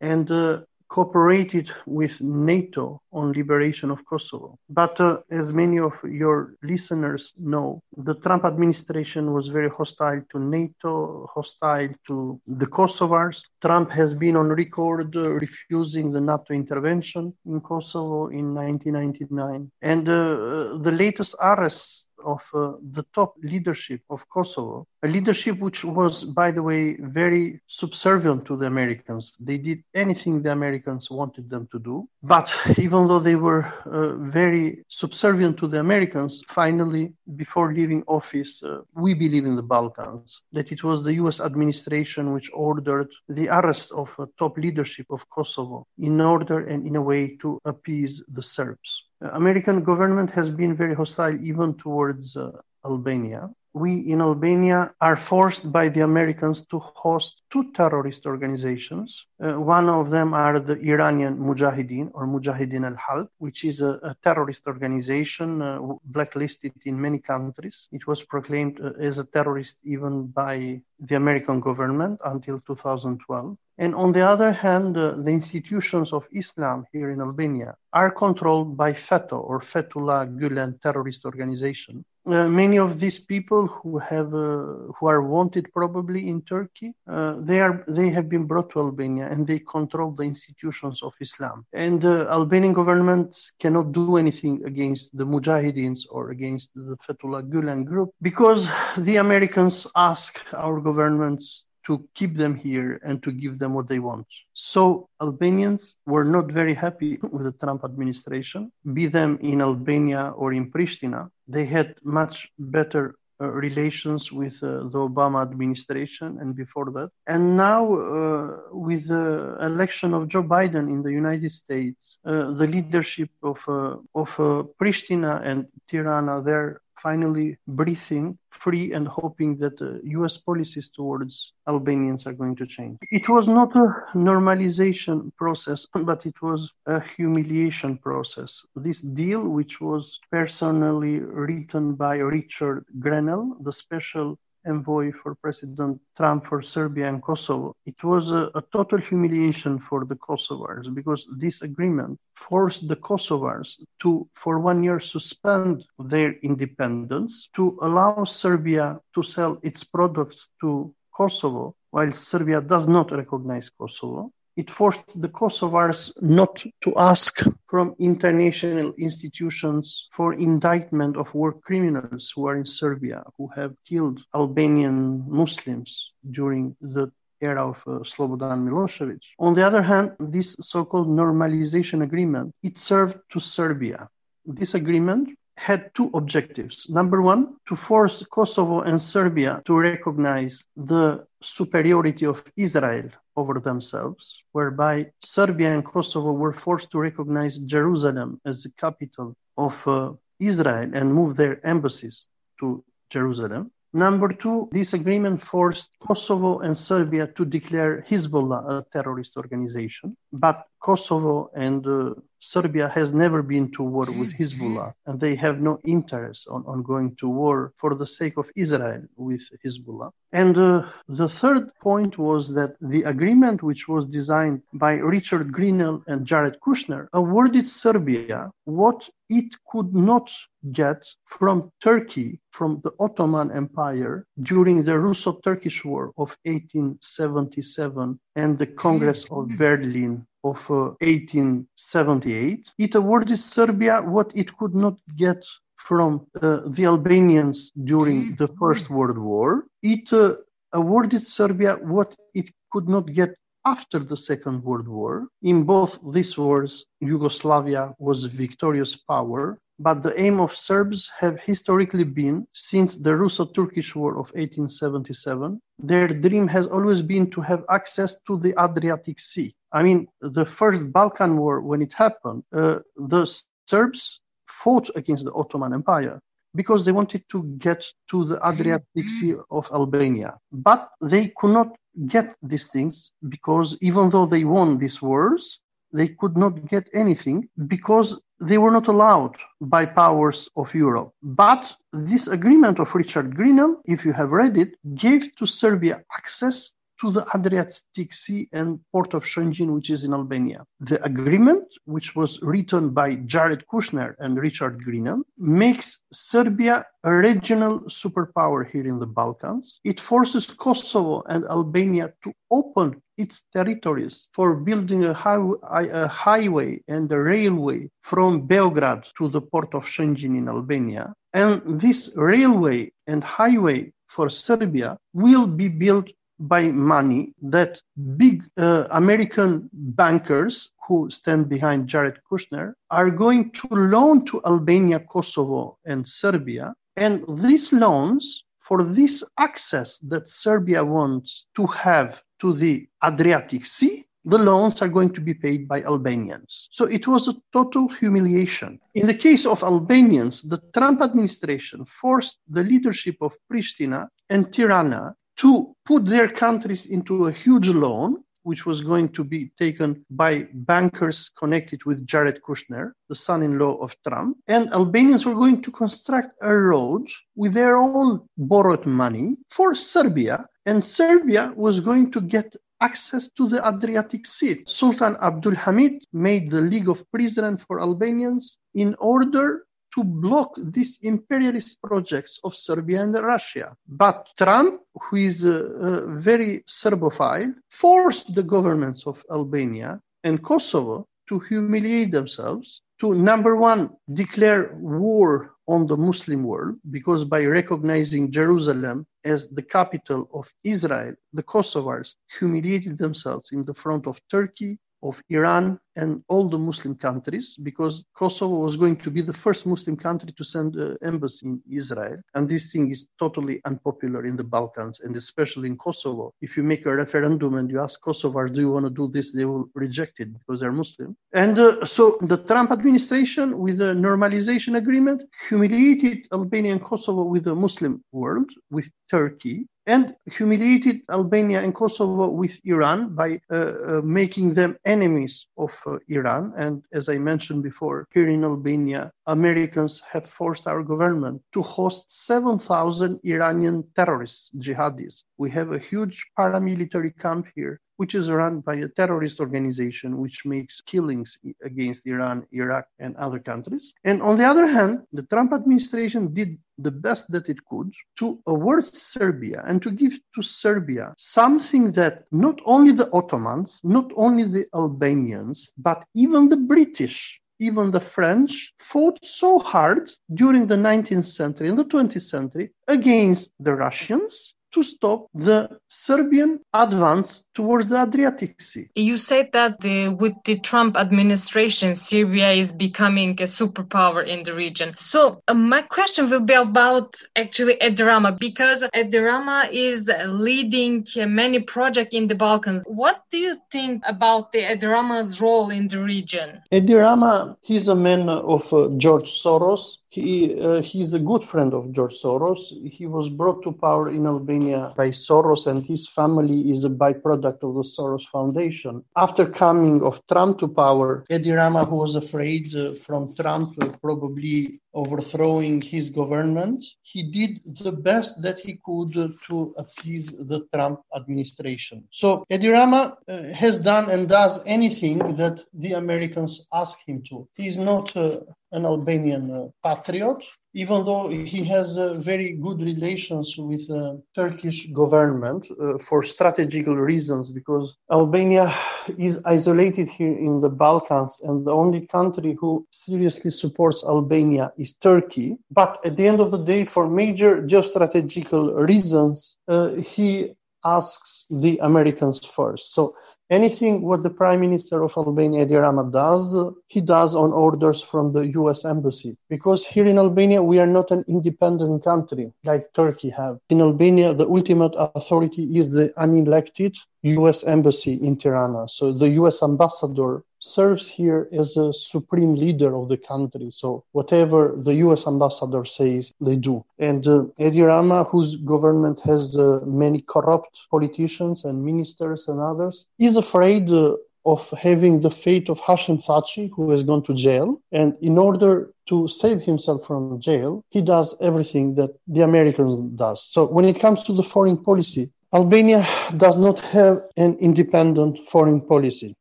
and 0.00 0.30
uh, 0.30 0.60
cooperated 0.88 1.70
with 1.86 2.20
NATO 2.22 3.00
on 3.12 3.32
liberation 3.32 3.90
of 3.90 4.04
Kosovo. 4.04 4.58
But 4.68 5.00
uh, 5.00 5.18
as 5.30 5.52
many 5.52 5.78
of 5.78 5.94
your 6.04 6.54
listeners 6.62 7.32
know, 7.38 7.82
the 7.96 8.14
Trump 8.14 8.44
administration 8.44 9.32
was 9.32 9.48
very 9.48 9.68
hostile 9.68 10.22
to 10.30 10.38
NATO, 10.38 11.28
hostile 11.34 11.88
to 12.06 12.40
the 12.46 12.66
Kosovars. 12.66 13.42
Trump 13.60 13.90
has 13.90 14.14
been 14.14 14.36
on 14.36 14.48
record 14.48 15.16
uh, 15.16 15.32
refusing 15.32 16.12
the 16.12 16.20
NATO 16.20 16.54
intervention 16.54 17.34
in 17.46 17.60
Kosovo 17.60 18.28
in 18.28 18.54
1999. 18.54 19.70
And 19.82 20.08
uh, 20.08 20.78
the 20.78 20.92
latest 20.92 21.34
arrests 21.40 22.05
of 22.24 22.42
uh, 22.54 22.72
the 22.82 23.04
top 23.14 23.34
leadership 23.42 24.00
of 24.10 24.28
Kosovo, 24.28 24.86
a 25.02 25.08
leadership 25.08 25.58
which 25.58 25.84
was, 25.84 26.24
by 26.24 26.50
the 26.50 26.62
way, 26.62 26.94
very 26.94 27.60
subservient 27.66 28.44
to 28.46 28.56
the 28.56 28.66
Americans. 28.66 29.34
They 29.40 29.58
did 29.58 29.84
anything 29.94 30.42
the 30.42 30.52
Americans 30.52 31.10
wanted 31.10 31.48
them 31.50 31.68
to 31.72 31.78
do. 31.78 32.08
But 32.22 32.54
even 32.78 33.08
though 33.08 33.20
they 33.20 33.36
were 33.36 33.72
very 34.16 34.84
subservient 34.88 35.58
to 35.58 35.66
the 35.66 35.80
Americans, 35.80 36.42
finally, 36.48 37.12
before 37.42 37.72
leaving 37.72 38.02
office, 38.06 38.62
uh, 38.62 38.80
we 38.94 39.14
believe 39.14 39.46
in 39.46 39.56
the 39.56 39.62
Balkans, 39.62 40.42
that 40.52 40.72
it 40.72 40.82
was 40.82 41.02
the 41.02 41.14
US 41.14 41.40
administration 41.40 42.32
which 42.32 42.50
ordered 42.52 43.10
the 43.28 43.48
arrest 43.48 43.92
of 43.92 44.14
a 44.18 44.26
top 44.38 44.58
leadership 44.58 45.06
of 45.10 45.28
Kosovo 45.30 45.86
in 45.98 46.20
order 46.20 46.58
and 46.66 46.86
in 46.86 46.96
a 46.96 47.02
way 47.02 47.36
to 47.42 47.58
appease 47.64 48.24
the 48.28 48.42
Serbs. 48.42 49.04
American 49.20 49.82
government 49.82 50.30
has 50.30 50.50
been 50.50 50.74
very 50.76 50.94
hostile 50.94 51.36
even 51.50 51.74
towards 51.74 52.36
uh, 52.36 52.50
Albania. 52.84 53.50
We 53.76 53.98
in 54.12 54.22
Albania 54.22 54.94
are 55.02 55.16
forced 55.16 55.70
by 55.70 55.90
the 55.90 56.00
Americans 56.00 56.64
to 56.70 56.78
host 56.78 57.42
two 57.50 57.72
terrorist 57.72 58.24
organizations. 58.24 59.26
Uh, 59.38 59.60
one 59.60 59.90
of 59.90 60.08
them 60.08 60.32
are 60.32 60.58
the 60.58 60.78
Iranian 60.80 61.36
Mujahideen 61.36 62.10
or 62.14 62.26
Mujahideen 62.26 62.86
al-Khalq, 62.86 63.28
which 63.36 63.66
is 63.66 63.82
a, 63.82 63.92
a 64.10 64.16
terrorist 64.22 64.66
organization 64.66 65.60
uh, 65.60 65.78
blacklisted 66.06 66.72
in 66.86 66.98
many 66.98 67.18
countries. 67.18 67.86
It 67.92 68.06
was 68.06 68.22
proclaimed 68.22 68.80
uh, 68.80 68.92
as 68.98 69.18
a 69.18 69.26
terrorist 69.26 69.76
even 69.84 70.28
by 70.28 70.80
the 70.98 71.16
American 71.16 71.60
government 71.60 72.20
until 72.24 72.60
2012. 72.60 73.58
And 73.76 73.94
on 73.94 74.12
the 74.12 74.26
other 74.26 74.52
hand, 74.52 74.96
uh, 74.96 75.16
the 75.18 75.32
institutions 75.32 76.14
of 76.14 76.26
Islam 76.32 76.86
here 76.92 77.10
in 77.10 77.20
Albania 77.20 77.76
are 77.92 78.10
controlled 78.10 78.74
by 78.74 78.94
FETÖ 78.94 79.38
or 79.38 79.60
Fethullah 79.60 80.24
Gulen 80.40 80.80
terrorist 80.80 81.26
organization. 81.26 82.06
Uh, 82.26 82.48
many 82.48 82.78
of 82.78 82.98
these 82.98 83.20
people 83.20 83.68
who 83.68 83.98
have 83.98 84.34
uh, 84.34 84.90
who 84.96 85.06
are 85.06 85.22
wanted 85.22 85.72
probably 85.72 86.28
in 86.28 86.42
Turkey, 86.42 86.92
uh, 87.08 87.36
they 87.38 87.60
are 87.60 87.84
they 87.86 88.08
have 88.10 88.28
been 88.28 88.44
brought 88.46 88.68
to 88.70 88.80
Albania 88.80 89.28
and 89.30 89.46
they 89.46 89.60
control 89.60 90.10
the 90.10 90.24
institutions 90.24 91.02
of 91.02 91.14
Islam. 91.20 91.64
And 91.72 92.04
uh, 92.04 92.26
Albanian 92.28 92.72
governments 92.72 93.52
cannot 93.60 93.92
do 93.92 94.16
anything 94.16 94.64
against 94.64 95.16
the 95.16 95.24
Mujahideens 95.24 96.00
or 96.10 96.30
against 96.30 96.74
the 96.74 96.96
Fethullah 97.04 97.48
Gulen 97.48 97.84
group 97.84 98.10
because 98.20 98.68
the 98.98 99.16
Americans 99.16 99.86
ask 99.94 100.40
our 100.52 100.80
governments 100.80 101.66
to 101.86 102.08
keep 102.14 102.34
them 102.34 102.54
here 102.54 103.00
and 103.04 103.22
to 103.22 103.30
give 103.30 103.58
them 103.58 103.72
what 103.72 103.86
they 103.86 104.00
want. 104.00 104.26
So 104.54 105.08
Albanians 105.20 105.96
were 106.04 106.24
not 106.24 106.50
very 106.50 106.74
happy 106.74 107.18
with 107.34 107.44
the 107.44 107.52
Trump 107.52 107.84
administration, 107.84 108.72
be 108.92 109.06
them 109.06 109.38
in 109.40 109.60
Albania 109.62 110.32
or 110.36 110.52
in 110.52 110.70
Pristina. 110.72 111.30
They 111.46 111.64
had 111.64 111.94
much 112.02 112.48
better 112.58 113.14
uh, 113.38 113.48
relations 113.48 114.32
with 114.32 114.62
uh, 114.62 114.88
the 114.92 114.98
Obama 114.98 115.42
administration 115.42 116.38
and 116.40 116.56
before 116.56 116.90
that. 116.90 117.10
And 117.26 117.56
now, 117.56 117.82
uh, 117.92 118.56
with 118.72 119.08
the 119.08 119.58
election 119.60 120.14
of 120.14 120.28
Joe 120.28 120.42
Biden 120.42 120.90
in 120.90 121.02
the 121.02 121.12
United 121.12 121.52
States, 121.52 122.18
uh, 122.24 122.52
the 122.52 122.66
leadership 122.66 123.28
of, 123.42 123.62
uh, 123.68 123.96
of 124.14 124.30
uh, 124.40 124.64
Pristina 124.80 125.44
and 125.44 125.66
Tirana, 125.86 126.40
they're 126.40 126.80
finally 126.96 127.58
breathing 127.66 128.38
free 128.50 128.92
and 128.92 129.06
hoping 129.06 129.56
that 129.58 129.80
uh, 129.80 129.98
US 130.20 130.38
policies 130.38 130.88
towards 130.88 131.52
Albanians 131.68 132.26
are 132.26 132.32
going 132.32 132.56
to 132.56 132.66
change. 132.66 132.98
It 133.10 133.28
was 133.28 133.48
not 133.48 133.74
a 133.76 133.86
normalization 134.14 135.34
process, 135.36 135.86
but 135.94 136.26
it 136.26 136.40
was 136.42 136.72
a 136.86 137.00
humiliation 137.00 137.98
process. 137.98 138.62
This 138.74 139.00
deal, 139.00 139.42
which 139.42 139.80
was 139.80 140.18
personally 140.30 141.20
written 141.20 141.94
by 141.94 142.16
Richard 142.18 142.84
Grenell, 142.98 143.62
the 143.62 143.72
special 143.72 144.38
envoy 144.66 145.12
for 145.12 145.34
President 145.34 146.00
Trump 146.16 146.44
for 146.44 146.60
Serbia 146.62 147.08
and 147.08 147.22
Kosovo. 147.22 147.74
It 147.86 148.02
was 148.02 148.32
a, 148.32 148.50
a, 148.54 148.62
total 148.72 148.98
humiliation 148.98 149.78
for 149.78 150.04
the 150.04 150.16
Kosovars 150.16 150.92
because 150.94 151.26
this 151.36 151.62
agreement 151.62 152.18
forced 152.34 152.88
the 152.88 152.96
Kosovars 152.96 153.78
to, 154.02 154.28
for 154.32 154.58
one 154.58 154.82
year, 154.82 155.00
suspend 155.00 155.84
their 155.98 156.32
independence 156.42 157.48
to 157.54 157.78
allow 157.80 158.24
Serbia 158.24 159.00
to 159.14 159.22
sell 159.22 159.58
its 159.62 159.84
products 159.84 160.48
to 160.60 160.94
Kosovo, 161.14 161.74
while 161.90 162.12
Serbia 162.12 162.60
does 162.60 162.86
not 162.88 163.10
recognize 163.10 163.70
Kosovo 163.70 164.32
it 164.56 164.70
forced 164.70 165.20
the 165.20 165.28
Kosovars 165.28 166.10
not 166.22 166.64
to 166.82 166.94
ask 166.96 167.42
from 167.66 167.94
international 167.98 168.94
institutions 168.98 170.08
for 170.10 170.32
indictment 170.32 171.16
of 171.16 171.34
war 171.34 171.52
criminals 171.52 172.32
who 172.34 172.46
are 172.46 172.56
in 172.56 172.66
Serbia, 172.66 173.22
who 173.36 173.48
have 173.54 173.74
killed 173.84 174.20
Albanian 174.34 175.24
Muslims 175.28 176.12
during 176.30 176.74
the 176.80 177.12
era 177.40 177.68
of 177.68 177.82
uh, 177.86 178.02
Slobodan 178.02 178.64
Milosevic. 178.66 179.22
On 179.38 179.52
the 179.52 179.66
other 179.66 179.82
hand, 179.82 180.16
this 180.18 180.56
so-called 180.60 181.08
normalization 181.08 182.02
agreement, 182.02 182.54
it 182.62 182.78
served 182.78 183.18
to 183.30 183.40
Serbia. 183.40 184.08
This 184.46 184.74
agreement 184.74 185.36
had 185.56 185.94
two 185.94 186.10
objectives. 186.14 186.88
Number 186.88 187.22
one, 187.22 187.56
to 187.68 187.76
force 187.76 188.24
Kosovo 188.30 188.80
and 188.80 189.00
Serbia 189.00 189.62
to 189.64 189.78
recognize 189.78 190.64
the 190.76 191.26
superiority 191.42 192.26
of 192.26 192.44
Israel 192.56 193.08
over 193.36 193.60
themselves, 193.60 194.42
whereby 194.52 195.12
Serbia 195.22 195.72
and 195.74 195.84
Kosovo 195.84 196.32
were 196.32 196.52
forced 196.52 196.90
to 196.92 196.98
recognize 196.98 197.58
Jerusalem 197.58 198.40
as 198.44 198.62
the 198.62 198.72
capital 198.76 199.36
of 199.56 199.86
uh, 199.86 200.12
Israel 200.38 200.90
and 200.94 201.14
move 201.14 201.36
their 201.36 201.64
embassies 201.66 202.26
to 202.60 202.84
Jerusalem. 203.10 203.70
Number 203.92 204.28
two, 204.28 204.68
this 204.72 204.92
agreement 204.92 205.40
forced 205.40 205.90
Kosovo 206.00 206.58
and 206.58 206.76
Serbia 206.76 207.28
to 207.28 207.44
declare 207.46 208.04
Hezbollah 208.08 208.70
a 208.70 208.84
terrorist 208.92 209.36
organization. 209.38 210.16
But 210.32 210.66
Kosovo 210.80 211.50
and 211.54 211.86
uh, 211.86 212.14
Serbia 212.52 212.88
has 212.88 213.12
never 213.12 213.42
been 213.42 213.72
to 213.72 213.82
war 213.82 214.06
with 214.20 214.32
Hezbollah, 214.38 214.92
and 215.06 215.18
they 215.18 215.34
have 215.34 215.60
no 215.60 215.80
interest 215.82 216.46
on, 216.48 216.62
on 216.66 216.84
going 216.84 217.16
to 217.16 217.28
war 217.28 217.72
for 217.76 217.94
the 217.96 218.06
sake 218.06 218.36
of 218.36 218.48
Israel 218.54 219.02
with 219.16 219.44
Hezbollah. 219.64 220.12
And 220.32 220.56
uh, 220.56 220.82
the 221.08 221.28
third 221.28 221.74
point 221.82 222.18
was 222.18 222.54
that 222.54 222.76
the 222.80 223.02
agreement, 223.02 223.64
which 223.64 223.88
was 223.88 224.06
designed 224.06 224.62
by 224.72 224.92
Richard 224.92 225.50
Grenell 225.50 226.04
and 226.06 226.24
Jared 226.24 226.58
Kushner, 226.64 227.08
awarded 227.12 227.66
Serbia 227.66 228.52
what 228.64 229.08
it 229.28 229.50
could 229.70 229.92
not 229.92 230.30
get 230.70 231.04
from 231.24 231.72
Turkey, 231.82 232.40
from 232.50 232.80
the 232.84 232.92
Ottoman 233.00 233.50
Empire 233.50 234.24
during 234.40 234.84
the 234.84 234.96
Russo 234.98 235.32
Turkish 235.42 235.84
War 235.84 236.12
of 236.16 236.36
1877 236.44 238.20
and 238.36 238.58
the 238.58 238.66
Congress 238.66 239.24
of 239.30 239.48
Berlin 239.58 240.26
of 240.50 240.70
uh, 240.70 240.94
1878. 241.00 242.70
It 242.78 242.94
awarded 242.94 243.38
Serbia 243.38 244.02
what 244.02 244.30
it 244.34 244.56
could 244.56 244.74
not 244.74 244.98
get 245.16 245.44
from 245.76 246.26
uh, 246.40 246.60
the 246.66 246.84
Albanians 246.86 247.70
during 247.84 248.34
the 248.36 248.48
First 248.48 248.90
World 248.90 249.18
War. 249.18 249.66
It 249.82 250.12
uh, 250.12 250.36
awarded 250.72 251.26
Serbia 251.26 251.74
what 251.76 252.16
it 252.34 252.50
could 252.70 252.88
not 252.88 253.12
get 253.12 253.36
after 253.64 253.98
the 253.98 254.16
Second 254.16 254.62
World 254.62 254.88
War. 254.88 255.26
In 255.42 255.64
both 255.64 255.98
these 256.12 256.38
wars, 256.38 256.86
Yugoslavia 257.00 257.94
was 257.98 258.24
a 258.24 258.28
victorious 258.28 258.94
power, 258.96 259.58
but 259.78 260.02
the 260.02 260.18
aim 260.20 260.40
of 260.40 260.54
Serbs 260.54 261.10
have 261.18 261.40
historically 261.40 262.04
been, 262.04 262.46
since 262.52 262.96
the 262.96 263.14
Russo-Turkish 263.14 263.94
War 263.94 264.12
of 264.12 264.32
1877, 264.34 265.60
their 265.78 266.08
dream 266.08 266.48
has 266.48 266.66
always 266.66 267.02
been 267.02 267.30
to 267.30 267.40
have 267.42 267.64
access 267.68 268.20
to 268.22 268.38
the 268.38 268.54
Adriatic 268.58 269.20
Sea. 269.20 269.54
I 269.72 269.82
mean, 269.82 270.08
the 270.20 270.46
first 270.46 270.90
Balkan 270.92 271.36
War, 271.36 271.60
when 271.60 271.82
it 271.82 271.92
happened, 271.92 272.44
uh, 272.52 272.78
the 272.96 273.26
Serbs 273.66 274.20
fought 274.46 274.90
against 274.94 275.24
the 275.24 275.32
Ottoman 275.32 275.74
Empire 275.74 276.20
because 276.54 276.84
they 276.84 276.92
wanted 276.92 277.28
to 277.28 277.42
get 277.58 277.84
to 278.10 278.24
the 278.24 278.38
Adriatic 278.48 279.08
Sea 279.08 279.34
of 279.50 279.68
Albania. 279.72 280.38
But 280.50 280.90
they 281.02 281.28
could 281.36 281.50
not 281.50 281.76
get 282.06 282.34
these 282.42 282.68
things 282.68 283.12
because 283.28 283.76
even 283.82 284.08
though 284.08 284.26
they 284.26 284.44
won 284.44 284.78
these 284.78 285.02
wars, 285.02 285.60
they 285.92 286.08
could 286.08 286.36
not 286.36 286.66
get 286.66 286.88
anything 286.92 287.48
because 287.66 288.20
they 288.40 288.58
were 288.58 288.70
not 288.70 288.88
allowed 288.88 289.36
by 289.60 289.86
powers 289.86 290.48
of 290.56 290.74
Europe. 290.74 291.12
But 291.22 291.74
this 291.92 292.28
agreement 292.28 292.78
of 292.78 292.94
Richard 292.94 293.34
Grenell, 293.34 293.80
if 293.84 294.04
you 294.04 294.12
have 294.12 294.32
read 294.32 294.56
it, 294.56 294.76
gave 294.94 295.34
to 295.36 295.46
Serbia 295.46 296.04
access 296.12 296.72
to 297.00 297.10
the 297.10 297.26
Adriatic 297.34 298.14
Sea 298.14 298.48
and 298.52 298.80
port 298.92 299.14
of 299.14 299.24
Shëngjin, 299.24 299.72
which 299.74 299.90
is 299.90 300.04
in 300.04 300.12
Albania. 300.12 300.64
The 300.80 301.02
agreement, 301.04 301.66
which 301.84 302.16
was 302.16 302.40
written 302.42 302.90
by 302.90 303.16
Jared 303.16 303.64
Kushner 303.70 304.14
and 304.18 304.38
Richard 304.38 304.82
Grenell, 304.84 305.22
makes 305.38 306.00
Serbia 306.12 306.86
a 307.04 307.12
regional 307.12 307.80
superpower 307.80 308.68
here 308.68 308.86
in 308.86 308.98
the 308.98 309.06
Balkans. 309.06 309.80
It 309.84 310.00
forces 310.00 310.46
Kosovo 310.46 311.22
and 311.28 311.44
Albania 311.44 312.12
to 312.24 312.32
open 312.50 313.02
its 313.16 313.42
territories 313.52 314.28
for 314.32 314.56
building 314.56 315.04
a, 315.04 315.14
high, 315.14 315.40
a 315.70 316.06
highway 316.06 316.80
and 316.88 317.10
a 317.12 317.18
railway 317.18 317.88
from 318.02 318.46
Belgrade 318.46 319.04
to 319.18 319.28
the 319.28 319.40
port 319.40 319.74
of 319.74 319.84
Shëngjin 319.84 320.36
in 320.36 320.48
Albania. 320.48 321.14
And 321.32 321.80
this 321.80 322.12
railway 322.16 322.92
and 323.06 323.22
highway 323.22 323.92
for 324.08 324.28
Serbia 324.28 324.96
will 325.12 325.46
be 325.46 325.68
built 325.68 326.08
by 326.38 326.62
money 326.68 327.32
that 327.42 327.80
big 328.16 328.42
uh, 328.56 328.84
American 328.90 329.68
bankers 329.72 330.72
who 330.86 331.10
stand 331.10 331.48
behind 331.48 331.88
Jared 331.88 332.18
Kushner 332.30 332.74
are 332.90 333.10
going 333.10 333.50
to 333.52 333.68
loan 333.70 334.24
to 334.26 334.40
Albania, 334.44 335.00
Kosovo, 335.00 335.78
and 335.84 336.06
Serbia. 336.06 336.74
And 336.96 337.24
these 337.28 337.72
loans, 337.72 338.44
for 338.58 338.82
this 338.82 339.22
access 339.38 339.98
that 339.98 340.28
Serbia 340.28 340.84
wants 340.84 341.46
to 341.56 341.66
have 341.66 342.22
to 342.40 342.52
the 342.52 342.88
Adriatic 343.04 343.66
Sea, 343.66 344.06
the 344.26 344.38
loans 344.38 344.82
are 344.82 344.88
going 344.88 345.10
to 345.10 345.20
be 345.20 345.34
paid 345.34 345.68
by 345.68 345.82
Albanians. 345.82 346.68
So 346.72 346.84
it 346.84 347.06
was 347.06 347.28
a 347.28 347.34
total 347.52 347.88
humiliation. 347.88 348.80
In 348.94 349.06
the 349.06 349.14
case 349.14 349.46
of 349.46 349.62
Albanians, 349.62 350.42
the 350.42 350.60
Trump 350.74 351.00
administration 351.00 351.84
forced 351.84 352.38
the 352.48 352.64
leadership 352.64 353.16
of 353.20 353.36
Pristina 353.48 354.08
and 354.28 354.52
Tirana 354.52 355.14
to 355.36 355.74
put 355.84 356.06
their 356.06 356.28
countries 356.28 356.86
into 356.86 357.26
a 357.26 357.32
huge 357.32 357.68
loan, 357.68 358.22
which 358.42 358.64
was 358.64 358.80
going 358.80 359.08
to 359.08 359.24
be 359.24 359.50
taken 359.58 360.04
by 360.08 360.46
bankers 360.54 361.30
connected 361.36 361.84
with 361.84 362.06
Jared 362.06 362.40
Kushner, 362.42 362.92
the 363.08 363.14
son 363.14 363.42
in 363.42 363.58
law 363.58 363.74
of 363.74 363.96
Trump. 364.06 364.36
And 364.46 364.72
Albanians 364.72 365.26
were 365.26 365.34
going 365.34 365.62
to 365.62 365.72
construct 365.72 366.30
a 366.40 366.54
road 366.54 367.08
with 367.34 367.54
their 367.54 367.76
own 367.76 368.28
borrowed 368.38 368.86
money 368.86 369.36
for 369.50 369.74
Serbia. 369.74 370.46
And 370.64 370.84
Serbia 370.84 371.52
was 371.56 371.80
going 371.80 372.12
to 372.12 372.20
get 372.20 372.54
access 372.80 373.28
to 373.32 373.48
the 373.48 373.66
Adriatic 373.66 374.26
Sea. 374.26 374.62
Sultan 374.66 375.16
Abdul 375.20 375.54
Hamid 375.54 376.04
made 376.12 376.50
the 376.50 376.60
League 376.60 376.88
of 376.88 377.02
Prizren 377.10 377.58
for 377.58 377.80
Albanians 377.80 378.58
in 378.74 378.94
order 378.98 379.65
to 379.96 380.04
block 380.04 380.56
these 380.62 380.98
imperialist 381.02 381.80
projects 381.80 382.38
of 382.44 382.54
Serbia 382.54 383.02
and 383.02 383.14
Russia. 383.14 383.74
But 383.88 384.28
Trump, 384.36 384.82
who 384.92 385.16
is 385.16 385.44
uh, 385.44 385.50
uh, 385.50 386.06
very 386.08 386.62
Serbophile, 386.68 387.54
forced 387.70 388.34
the 388.34 388.42
governments 388.42 389.06
of 389.06 389.24
Albania 389.30 390.00
and 390.22 390.42
Kosovo 390.42 391.08
to 391.30 391.38
humiliate 391.38 392.10
themselves, 392.10 392.82
to 393.00 393.14
number 393.14 393.56
one, 393.56 393.90
declare 394.12 394.74
war 394.74 395.54
on 395.66 395.86
the 395.86 395.96
Muslim 395.96 396.44
world, 396.44 396.76
because 396.90 397.24
by 397.24 397.44
recognizing 397.44 398.30
Jerusalem 398.30 399.06
as 399.24 399.48
the 399.48 399.62
capital 399.62 400.28
of 400.32 400.52
Israel, 400.62 401.14
the 401.32 401.42
Kosovars 401.42 402.16
humiliated 402.38 402.98
themselves 402.98 403.48
in 403.50 403.62
the 403.64 403.74
front 403.74 404.06
of 404.06 404.20
Turkey, 404.30 404.78
of 405.02 405.22
Iran 405.30 405.78
and 405.96 406.22
all 406.28 406.48
the 406.48 406.58
Muslim 406.58 406.94
countries 406.94 407.56
because 407.62 408.04
Kosovo 408.14 408.56
was 408.58 408.76
going 408.76 408.96
to 408.96 409.10
be 409.10 409.22
the 409.22 409.32
first 409.32 409.66
Muslim 409.66 409.96
country 409.96 410.32
to 410.32 410.44
send 410.44 410.76
an 410.76 410.96
embassy 411.02 411.46
in 411.46 411.62
Israel. 411.70 412.18
And 412.34 412.48
this 412.48 412.72
thing 412.72 412.90
is 412.90 413.08
totally 413.18 413.60
unpopular 413.64 414.24
in 414.24 414.36
the 414.36 414.44
Balkans 414.44 415.00
and 415.00 415.16
especially 415.16 415.68
in 415.68 415.76
Kosovo. 415.76 416.34
If 416.40 416.56
you 416.56 416.62
make 416.62 416.86
a 416.86 416.94
referendum 416.94 417.54
and 417.54 417.70
you 417.70 417.80
ask 417.80 418.00
Kosovars, 418.02 418.52
do 418.54 418.60
you 418.60 418.70
want 418.70 418.86
to 418.86 418.90
do 418.90 419.08
this? 419.08 419.32
They 419.32 419.44
will 419.44 419.68
reject 419.74 420.20
it 420.20 420.32
because 420.32 420.60
they're 420.60 420.72
Muslim. 420.72 421.16
And 421.32 421.58
uh, 421.58 421.84
so 421.84 422.18
the 422.20 422.38
Trump 422.38 422.70
administration 422.70 423.58
with 423.58 423.78
the 423.78 423.92
normalization 423.94 424.76
agreement 424.76 425.22
humiliated 425.48 426.18
Albania 426.32 426.72
and 426.72 426.82
Kosovo 426.82 427.22
with 427.24 427.44
the 427.44 427.54
Muslim 427.54 428.02
world, 428.12 428.50
with 428.70 428.90
Turkey 429.10 429.66
and 429.86 430.14
humiliated 430.32 431.00
Albania 431.10 431.62
and 431.62 431.74
Kosovo 431.74 432.28
with 432.28 432.58
Iran 432.64 433.14
by 433.14 433.38
uh, 433.50 433.54
uh, 433.56 434.00
making 434.02 434.54
them 434.54 434.76
enemies 434.84 435.46
of 435.56 435.72
uh, 435.85 435.85
Uh, 435.86 435.98
Iran. 436.08 436.52
And 436.56 436.82
as 436.92 437.08
I 437.08 437.18
mentioned 437.18 437.62
before, 437.62 438.06
here 438.12 438.28
in 438.28 438.42
Albania, 438.42 439.12
Americans 439.26 440.00
have 440.12 440.26
forced 440.26 440.66
our 440.68 440.82
government 440.82 441.42
to 441.52 441.62
host 441.62 442.10
7,000 442.10 443.20
Iranian 443.24 443.84
terrorists, 443.96 444.50
jihadis. 444.56 445.24
We 445.36 445.50
have 445.50 445.72
a 445.72 445.78
huge 445.78 446.24
paramilitary 446.38 447.18
camp 447.18 447.46
here 447.54 447.80
which 447.96 448.14
is 448.14 448.30
run 448.30 448.60
by 448.60 448.74
a 448.74 448.88
terrorist 448.88 449.40
organization 449.40 450.18
which 450.18 450.44
makes 450.44 450.80
killings 450.80 451.38
against 451.64 452.06
Iran, 452.06 452.46
Iraq, 452.52 452.86
and 452.98 453.16
other 453.16 453.38
countries. 453.38 453.92
And 454.04 454.20
on 454.22 454.36
the 454.36 454.44
other 454.44 454.66
hand, 454.66 455.06
the 455.12 455.22
Trump 455.22 455.52
administration 455.52 456.32
did 456.32 456.58
the 456.78 456.90
best 456.90 457.30
that 457.32 457.48
it 457.48 457.64
could 457.64 457.92
to 458.18 458.38
award 458.46 458.86
Serbia 458.86 459.64
and 459.66 459.80
to 459.82 459.90
give 459.90 460.18
to 460.34 460.42
Serbia 460.42 461.14
something 461.16 461.92
that 461.92 462.24
not 462.30 462.60
only 462.66 462.92
the 462.92 463.10
Ottomans, 463.12 463.80
not 463.82 464.12
only 464.14 464.44
the 464.44 464.66
Albanians, 464.74 465.72
but 465.78 466.04
even 466.14 466.48
the 466.48 466.58
British 466.58 467.40
even 467.58 467.90
the 467.90 468.00
French 468.00 468.72
fought 468.78 469.18
so 469.24 469.58
hard 469.58 470.10
during 470.32 470.66
the 470.66 470.76
19th 470.76 471.26
century 471.26 471.68
and 471.68 471.78
the 471.78 471.84
20th 471.84 472.22
century 472.22 472.70
against 472.88 473.52
the 473.60 473.74
Russians 473.74 474.54
to 474.76 474.82
stop 474.82 475.28
the 475.34 475.70
Serbian 475.88 476.60
advance 476.74 477.46
towards 477.54 477.88
the 477.88 478.02
Adriatic 478.02 478.60
Sea. 478.60 478.90
You 478.94 479.16
said 479.16 479.48
that 479.54 479.80
the, 479.80 480.08
with 480.08 480.34
the 480.44 480.58
Trump 480.58 480.98
administration, 480.98 481.96
Serbia 481.96 482.52
is 482.52 482.72
becoming 482.72 483.30
a 483.30 483.48
superpower 483.60 484.24
in 484.26 484.42
the 484.42 484.54
region. 484.54 484.92
So 484.98 485.40
uh, 485.48 485.54
my 485.54 485.80
question 485.80 486.28
will 486.28 486.44
be 486.44 486.52
about 486.52 487.16
actually 487.34 487.78
Edi 487.80 488.02
Rama 488.02 488.32
because 488.32 488.84
Edi 488.94 489.18
Rama 489.18 489.66
is 489.72 490.10
leading 490.26 491.06
many 491.16 491.60
projects 491.60 492.14
in 492.14 492.26
the 492.28 492.34
Balkans. 492.34 492.82
What 492.86 493.22
do 493.30 493.38
you 493.38 493.56
think 493.72 494.02
about 494.06 494.52
the 494.52 494.70
Edi 494.72 494.86
Rama's 494.86 495.40
role 495.40 495.70
in 495.70 495.88
the 495.88 496.02
region? 496.02 496.60
Edi 496.70 496.92
Rama, 496.94 497.56
he's 497.62 497.88
a 497.88 497.96
man 497.96 498.28
of 498.28 498.70
uh, 498.74 498.90
George 498.98 499.30
Soros. 499.42 499.96
He, 500.16 500.58
uh, 500.58 500.80
he's 500.80 501.12
a 501.12 501.18
good 501.18 501.44
friend 501.44 501.74
of 501.74 501.92
George 501.92 502.14
Soros. 502.14 502.72
He 502.90 503.06
was 503.06 503.28
brought 503.28 503.62
to 503.64 503.72
power 503.72 504.08
in 504.08 504.26
Albania 504.26 504.94
by 504.96 505.08
Soros, 505.10 505.66
and 505.66 505.84
his 505.84 506.08
family 506.08 506.70
is 506.70 506.84
a 506.84 506.88
byproduct 506.88 507.60
of 507.66 507.74
the 507.74 507.84
Soros 507.94 508.26
Foundation. 508.26 509.04
After 509.14 509.44
coming 509.44 510.02
of 510.02 510.26
Trump 510.26 510.58
to 510.60 510.68
power, 510.68 511.24
Edi 511.28 511.52
Rama, 511.52 511.84
who 511.84 511.96
was 511.96 512.16
afraid 512.16 512.74
uh, 512.74 512.94
from 512.94 513.34
Trump 513.34 513.74
uh, 513.82 513.88
probably 514.00 514.80
overthrowing 514.96 515.80
his 515.80 516.10
government, 516.10 516.84
he 517.02 517.22
did 517.22 517.50
the 517.84 517.92
best 517.92 518.42
that 518.42 518.58
he 518.58 518.80
could 518.84 519.12
to 519.46 519.74
appease 519.76 520.32
the 520.50 520.66
Trump 520.74 521.00
administration. 521.14 522.08
So 522.10 522.44
Edi 522.50 522.68
Rama 522.68 523.18
uh, 523.28 523.42
has 523.52 523.78
done 523.78 524.10
and 524.10 524.28
does 524.28 524.64
anything 524.66 525.18
that 525.36 525.62
the 525.74 525.92
Americans 525.92 526.66
ask 526.72 526.98
him 527.06 527.22
to. 527.28 527.46
He 527.54 527.66
is 527.68 527.78
not 527.78 528.16
uh, 528.16 528.40
an 528.72 528.84
Albanian 528.86 529.44
uh, 529.50 529.68
patriot, 529.84 530.42
even 530.76 531.06
though 531.06 531.28
he 531.30 531.64
has 531.64 531.96
uh, 531.96 532.12
very 532.32 532.52
good 532.52 532.82
relations 532.82 533.56
with 533.56 533.88
the 533.88 534.22
Turkish 534.34 534.88
government 534.88 535.66
uh, 535.70 535.96
for 535.96 536.22
strategical 536.22 536.94
reasons, 536.94 537.50
because 537.50 537.96
Albania 538.12 538.70
is 539.16 539.40
isolated 539.46 540.06
here 540.06 540.36
in 540.36 540.60
the 540.60 540.68
Balkans, 540.68 541.40
and 541.44 541.66
the 541.66 541.72
only 541.72 542.06
country 542.06 542.54
who 542.60 542.86
seriously 542.90 543.50
supports 543.50 544.04
Albania 544.04 544.70
is 544.76 544.92
Turkey. 544.92 545.56
But 545.70 545.98
at 546.04 546.18
the 546.18 546.28
end 546.28 546.40
of 546.40 546.50
the 546.50 546.62
day, 546.72 546.84
for 546.84 547.08
major 547.08 547.62
geostrategical 547.62 548.86
reasons, 548.86 549.56
uh, 549.68 549.92
he 549.94 550.52
asks 550.86 551.44
the 551.50 551.78
Americans 551.82 552.38
first. 552.46 552.94
So 552.94 553.16
anything 553.50 554.02
what 554.02 554.22
the 554.22 554.30
Prime 554.30 554.60
Minister 554.60 555.02
of 555.02 555.12
Albania, 555.16 555.62
Edi 555.62 555.74
Rama, 555.74 556.10
does, 556.10 556.56
he 556.86 557.00
does 557.00 557.34
on 557.34 557.52
orders 557.52 558.02
from 558.02 558.32
the 558.32 558.46
U.S. 558.60 558.84
Embassy. 558.84 559.36
Because 559.48 559.84
here 559.84 560.06
in 560.06 560.18
Albania, 560.18 560.62
we 560.62 560.78
are 560.78 560.86
not 560.86 561.10
an 561.10 561.24
independent 561.28 562.04
country 562.04 562.52
like 562.64 562.92
Turkey 562.94 563.30
have. 563.30 563.58
In 563.68 563.80
Albania, 563.80 564.32
the 564.34 564.46
ultimate 564.46 564.94
authority 564.96 565.64
is 565.76 565.90
the 565.90 566.12
unelected 566.16 566.96
U.S. 567.22 567.64
Embassy 567.64 568.14
in 568.14 568.36
Tirana. 568.36 568.88
So 568.88 569.12
the 569.12 569.30
U.S. 569.40 569.62
ambassador 569.62 570.44
serves 570.66 571.08
here 571.08 571.48
as 571.52 571.76
a 571.76 571.92
supreme 571.92 572.54
leader 572.54 572.94
of 572.96 573.08
the 573.08 573.16
country. 573.16 573.70
So 573.70 574.04
whatever 574.12 574.74
the 574.76 574.94
U.S. 575.06 575.26
ambassador 575.26 575.84
says, 575.84 576.32
they 576.40 576.56
do. 576.56 576.84
And 576.98 577.26
uh, 577.26 577.44
Edi 577.58 577.82
Rama, 577.82 578.24
whose 578.24 578.56
government 578.56 579.20
has 579.20 579.56
uh, 579.56 579.80
many 579.84 580.20
corrupt 580.22 580.86
politicians 580.90 581.64
and 581.64 581.84
ministers 581.84 582.48
and 582.48 582.60
others, 582.60 583.06
is 583.18 583.36
afraid 583.36 583.90
uh, 583.90 584.16
of 584.46 584.70
having 584.70 585.18
the 585.20 585.30
fate 585.30 585.68
of 585.68 585.80
Hashim 585.80 586.24
Thaçi, 586.24 586.70
who 586.74 586.90
has 586.90 587.02
gone 587.02 587.22
to 587.24 587.34
jail. 587.34 587.80
And 587.90 588.16
in 588.20 588.38
order 588.38 588.92
to 589.06 589.26
save 589.26 589.60
himself 589.62 590.06
from 590.06 590.40
jail, 590.40 590.84
he 590.90 591.02
does 591.02 591.34
everything 591.40 591.94
that 591.94 592.10
the 592.28 592.42
American 592.42 593.16
does. 593.16 593.44
So 593.44 593.66
when 593.66 593.84
it 593.84 593.98
comes 593.98 594.22
to 594.24 594.32
the 594.32 594.44
foreign 594.44 594.78
policy, 594.78 595.32
Albania 595.56 596.06
does 596.36 596.58
not 596.58 596.80
have 596.80 597.22
an 597.38 597.56
independent 597.60 598.46
foreign 598.46 598.78
policy. 598.78 599.34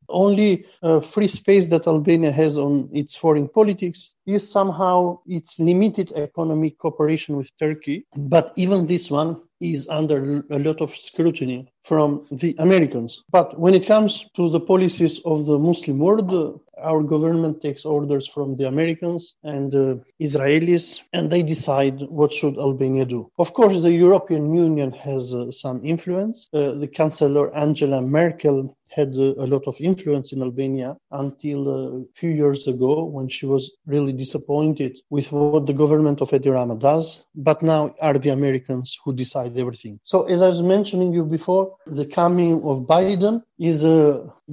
Only 0.07 0.65
uh, 0.81 1.01
free 1.01 1.27
space 1.27 1.67
that 1.67 1.87
Albania 1.87 2.31
has 2.31 2.57
on 2.57 2.89
its 2.93 3.17
foreign 3.17 3.49
politics 3.49 4.13
is 4.25 4.49
somehow 4.49 5.19
its 5.25 5.59
limited 5.59 6.13
economic 6.15 6.77
cooperation 6.77 7.35
with 7.35 7.49
Turkey. 7.59 8.05
But 8.15 8.53
even 8.55 8.85
this 8.85 9.11
one 9.11 9.41
is 9.59 9.89
under 9.89 10.41
a 10.51 10.59
lot 10.59 10.79
of 10.79 10.95
scrutiny 10.95 11.67
from 11.83 12.25
the 12.31 12.55
Americans. 12.59 13.25
But 13.29 13.59
when 13.59 13.73
it 13.73 13.85
comes 13.85 14.25
to 14.37 14.49
the 14.49 14.61
policies 14.61 15.19
of 15.25 15.45
the 15.45 15.59
Muslim 15.59 15.99
world, 15.99 16.61
our 16.85 17.01
government 17.03 17.61
takes 17.61 17.83
orders 17.85 18.27
from 18.27 18.55
the 18.55 18.67
Americans 18.67 19.35
and 19.43 19.73
uh, 19.75 19.95
Israelis, 20.21 21.01
and 21.13 21.29
they 21.29 21.43
decide 21.43 22.01
what 22.19 22.31
should 22.31 22.57
Albania 22.57 23.05
do. 23.05 23.21
Of 23.37 23.53
course, 23.53 23.81
the 23.81 23.91
European 23.91 24.53
Union 24.53 24.91
has 24.91 25.33
uh, 25.33 25.51
some 25.51 25.77
influence. 25.83 26.47
Uh, 26.53 26.73
the 26.81 26.87
Chancellor 26.87 27.53
Angela 27.55 28.01
Merkel 28.01 28.75
had 28.95 29.13
a 29.13 29.47
lot 29.53 29.63
of 29.67 29.75
influence 29.81 30.31
in 30.31 30.41
Albania 30.41 30.95
until 31.11 31.59
a 31.69 32.03
few 32.19 32.29
years 32.29 32.67
ago 32.67 33.03
when 33.03 33.27
she 33.27 33.45
was 33.45 33.63
really 33.85 34.13
disappointed 34.13 34.97
with 35.09 35.31
what 35.31 35.65
the 35.65 35.73
government 35.73 36.21
of 36.21 36.33
Edi 36.33 36.49
Rama 36.49 36.77
does. 36.77 37.25
But 37.35 37.61
now 37.61 37.93
are 38.01 38.17
the 38.17 38.29
Americans 38.29 38.97
who 39.03 39.13
decide 39.13 39.57
everything. 39.57 39.99
So 40.03 40.23
as 40.23 40.41
I 40.41 40.47
was 40.47 40.63
mentioning 40.63 41.13
you 41.13 41.25
before, 41.25 41.75
the 41.85 42.05
coming 42.05 42.55
of 42.63 42.87
Biden 42.95 43.43
is 43.59 43.83
a 43.83 43.99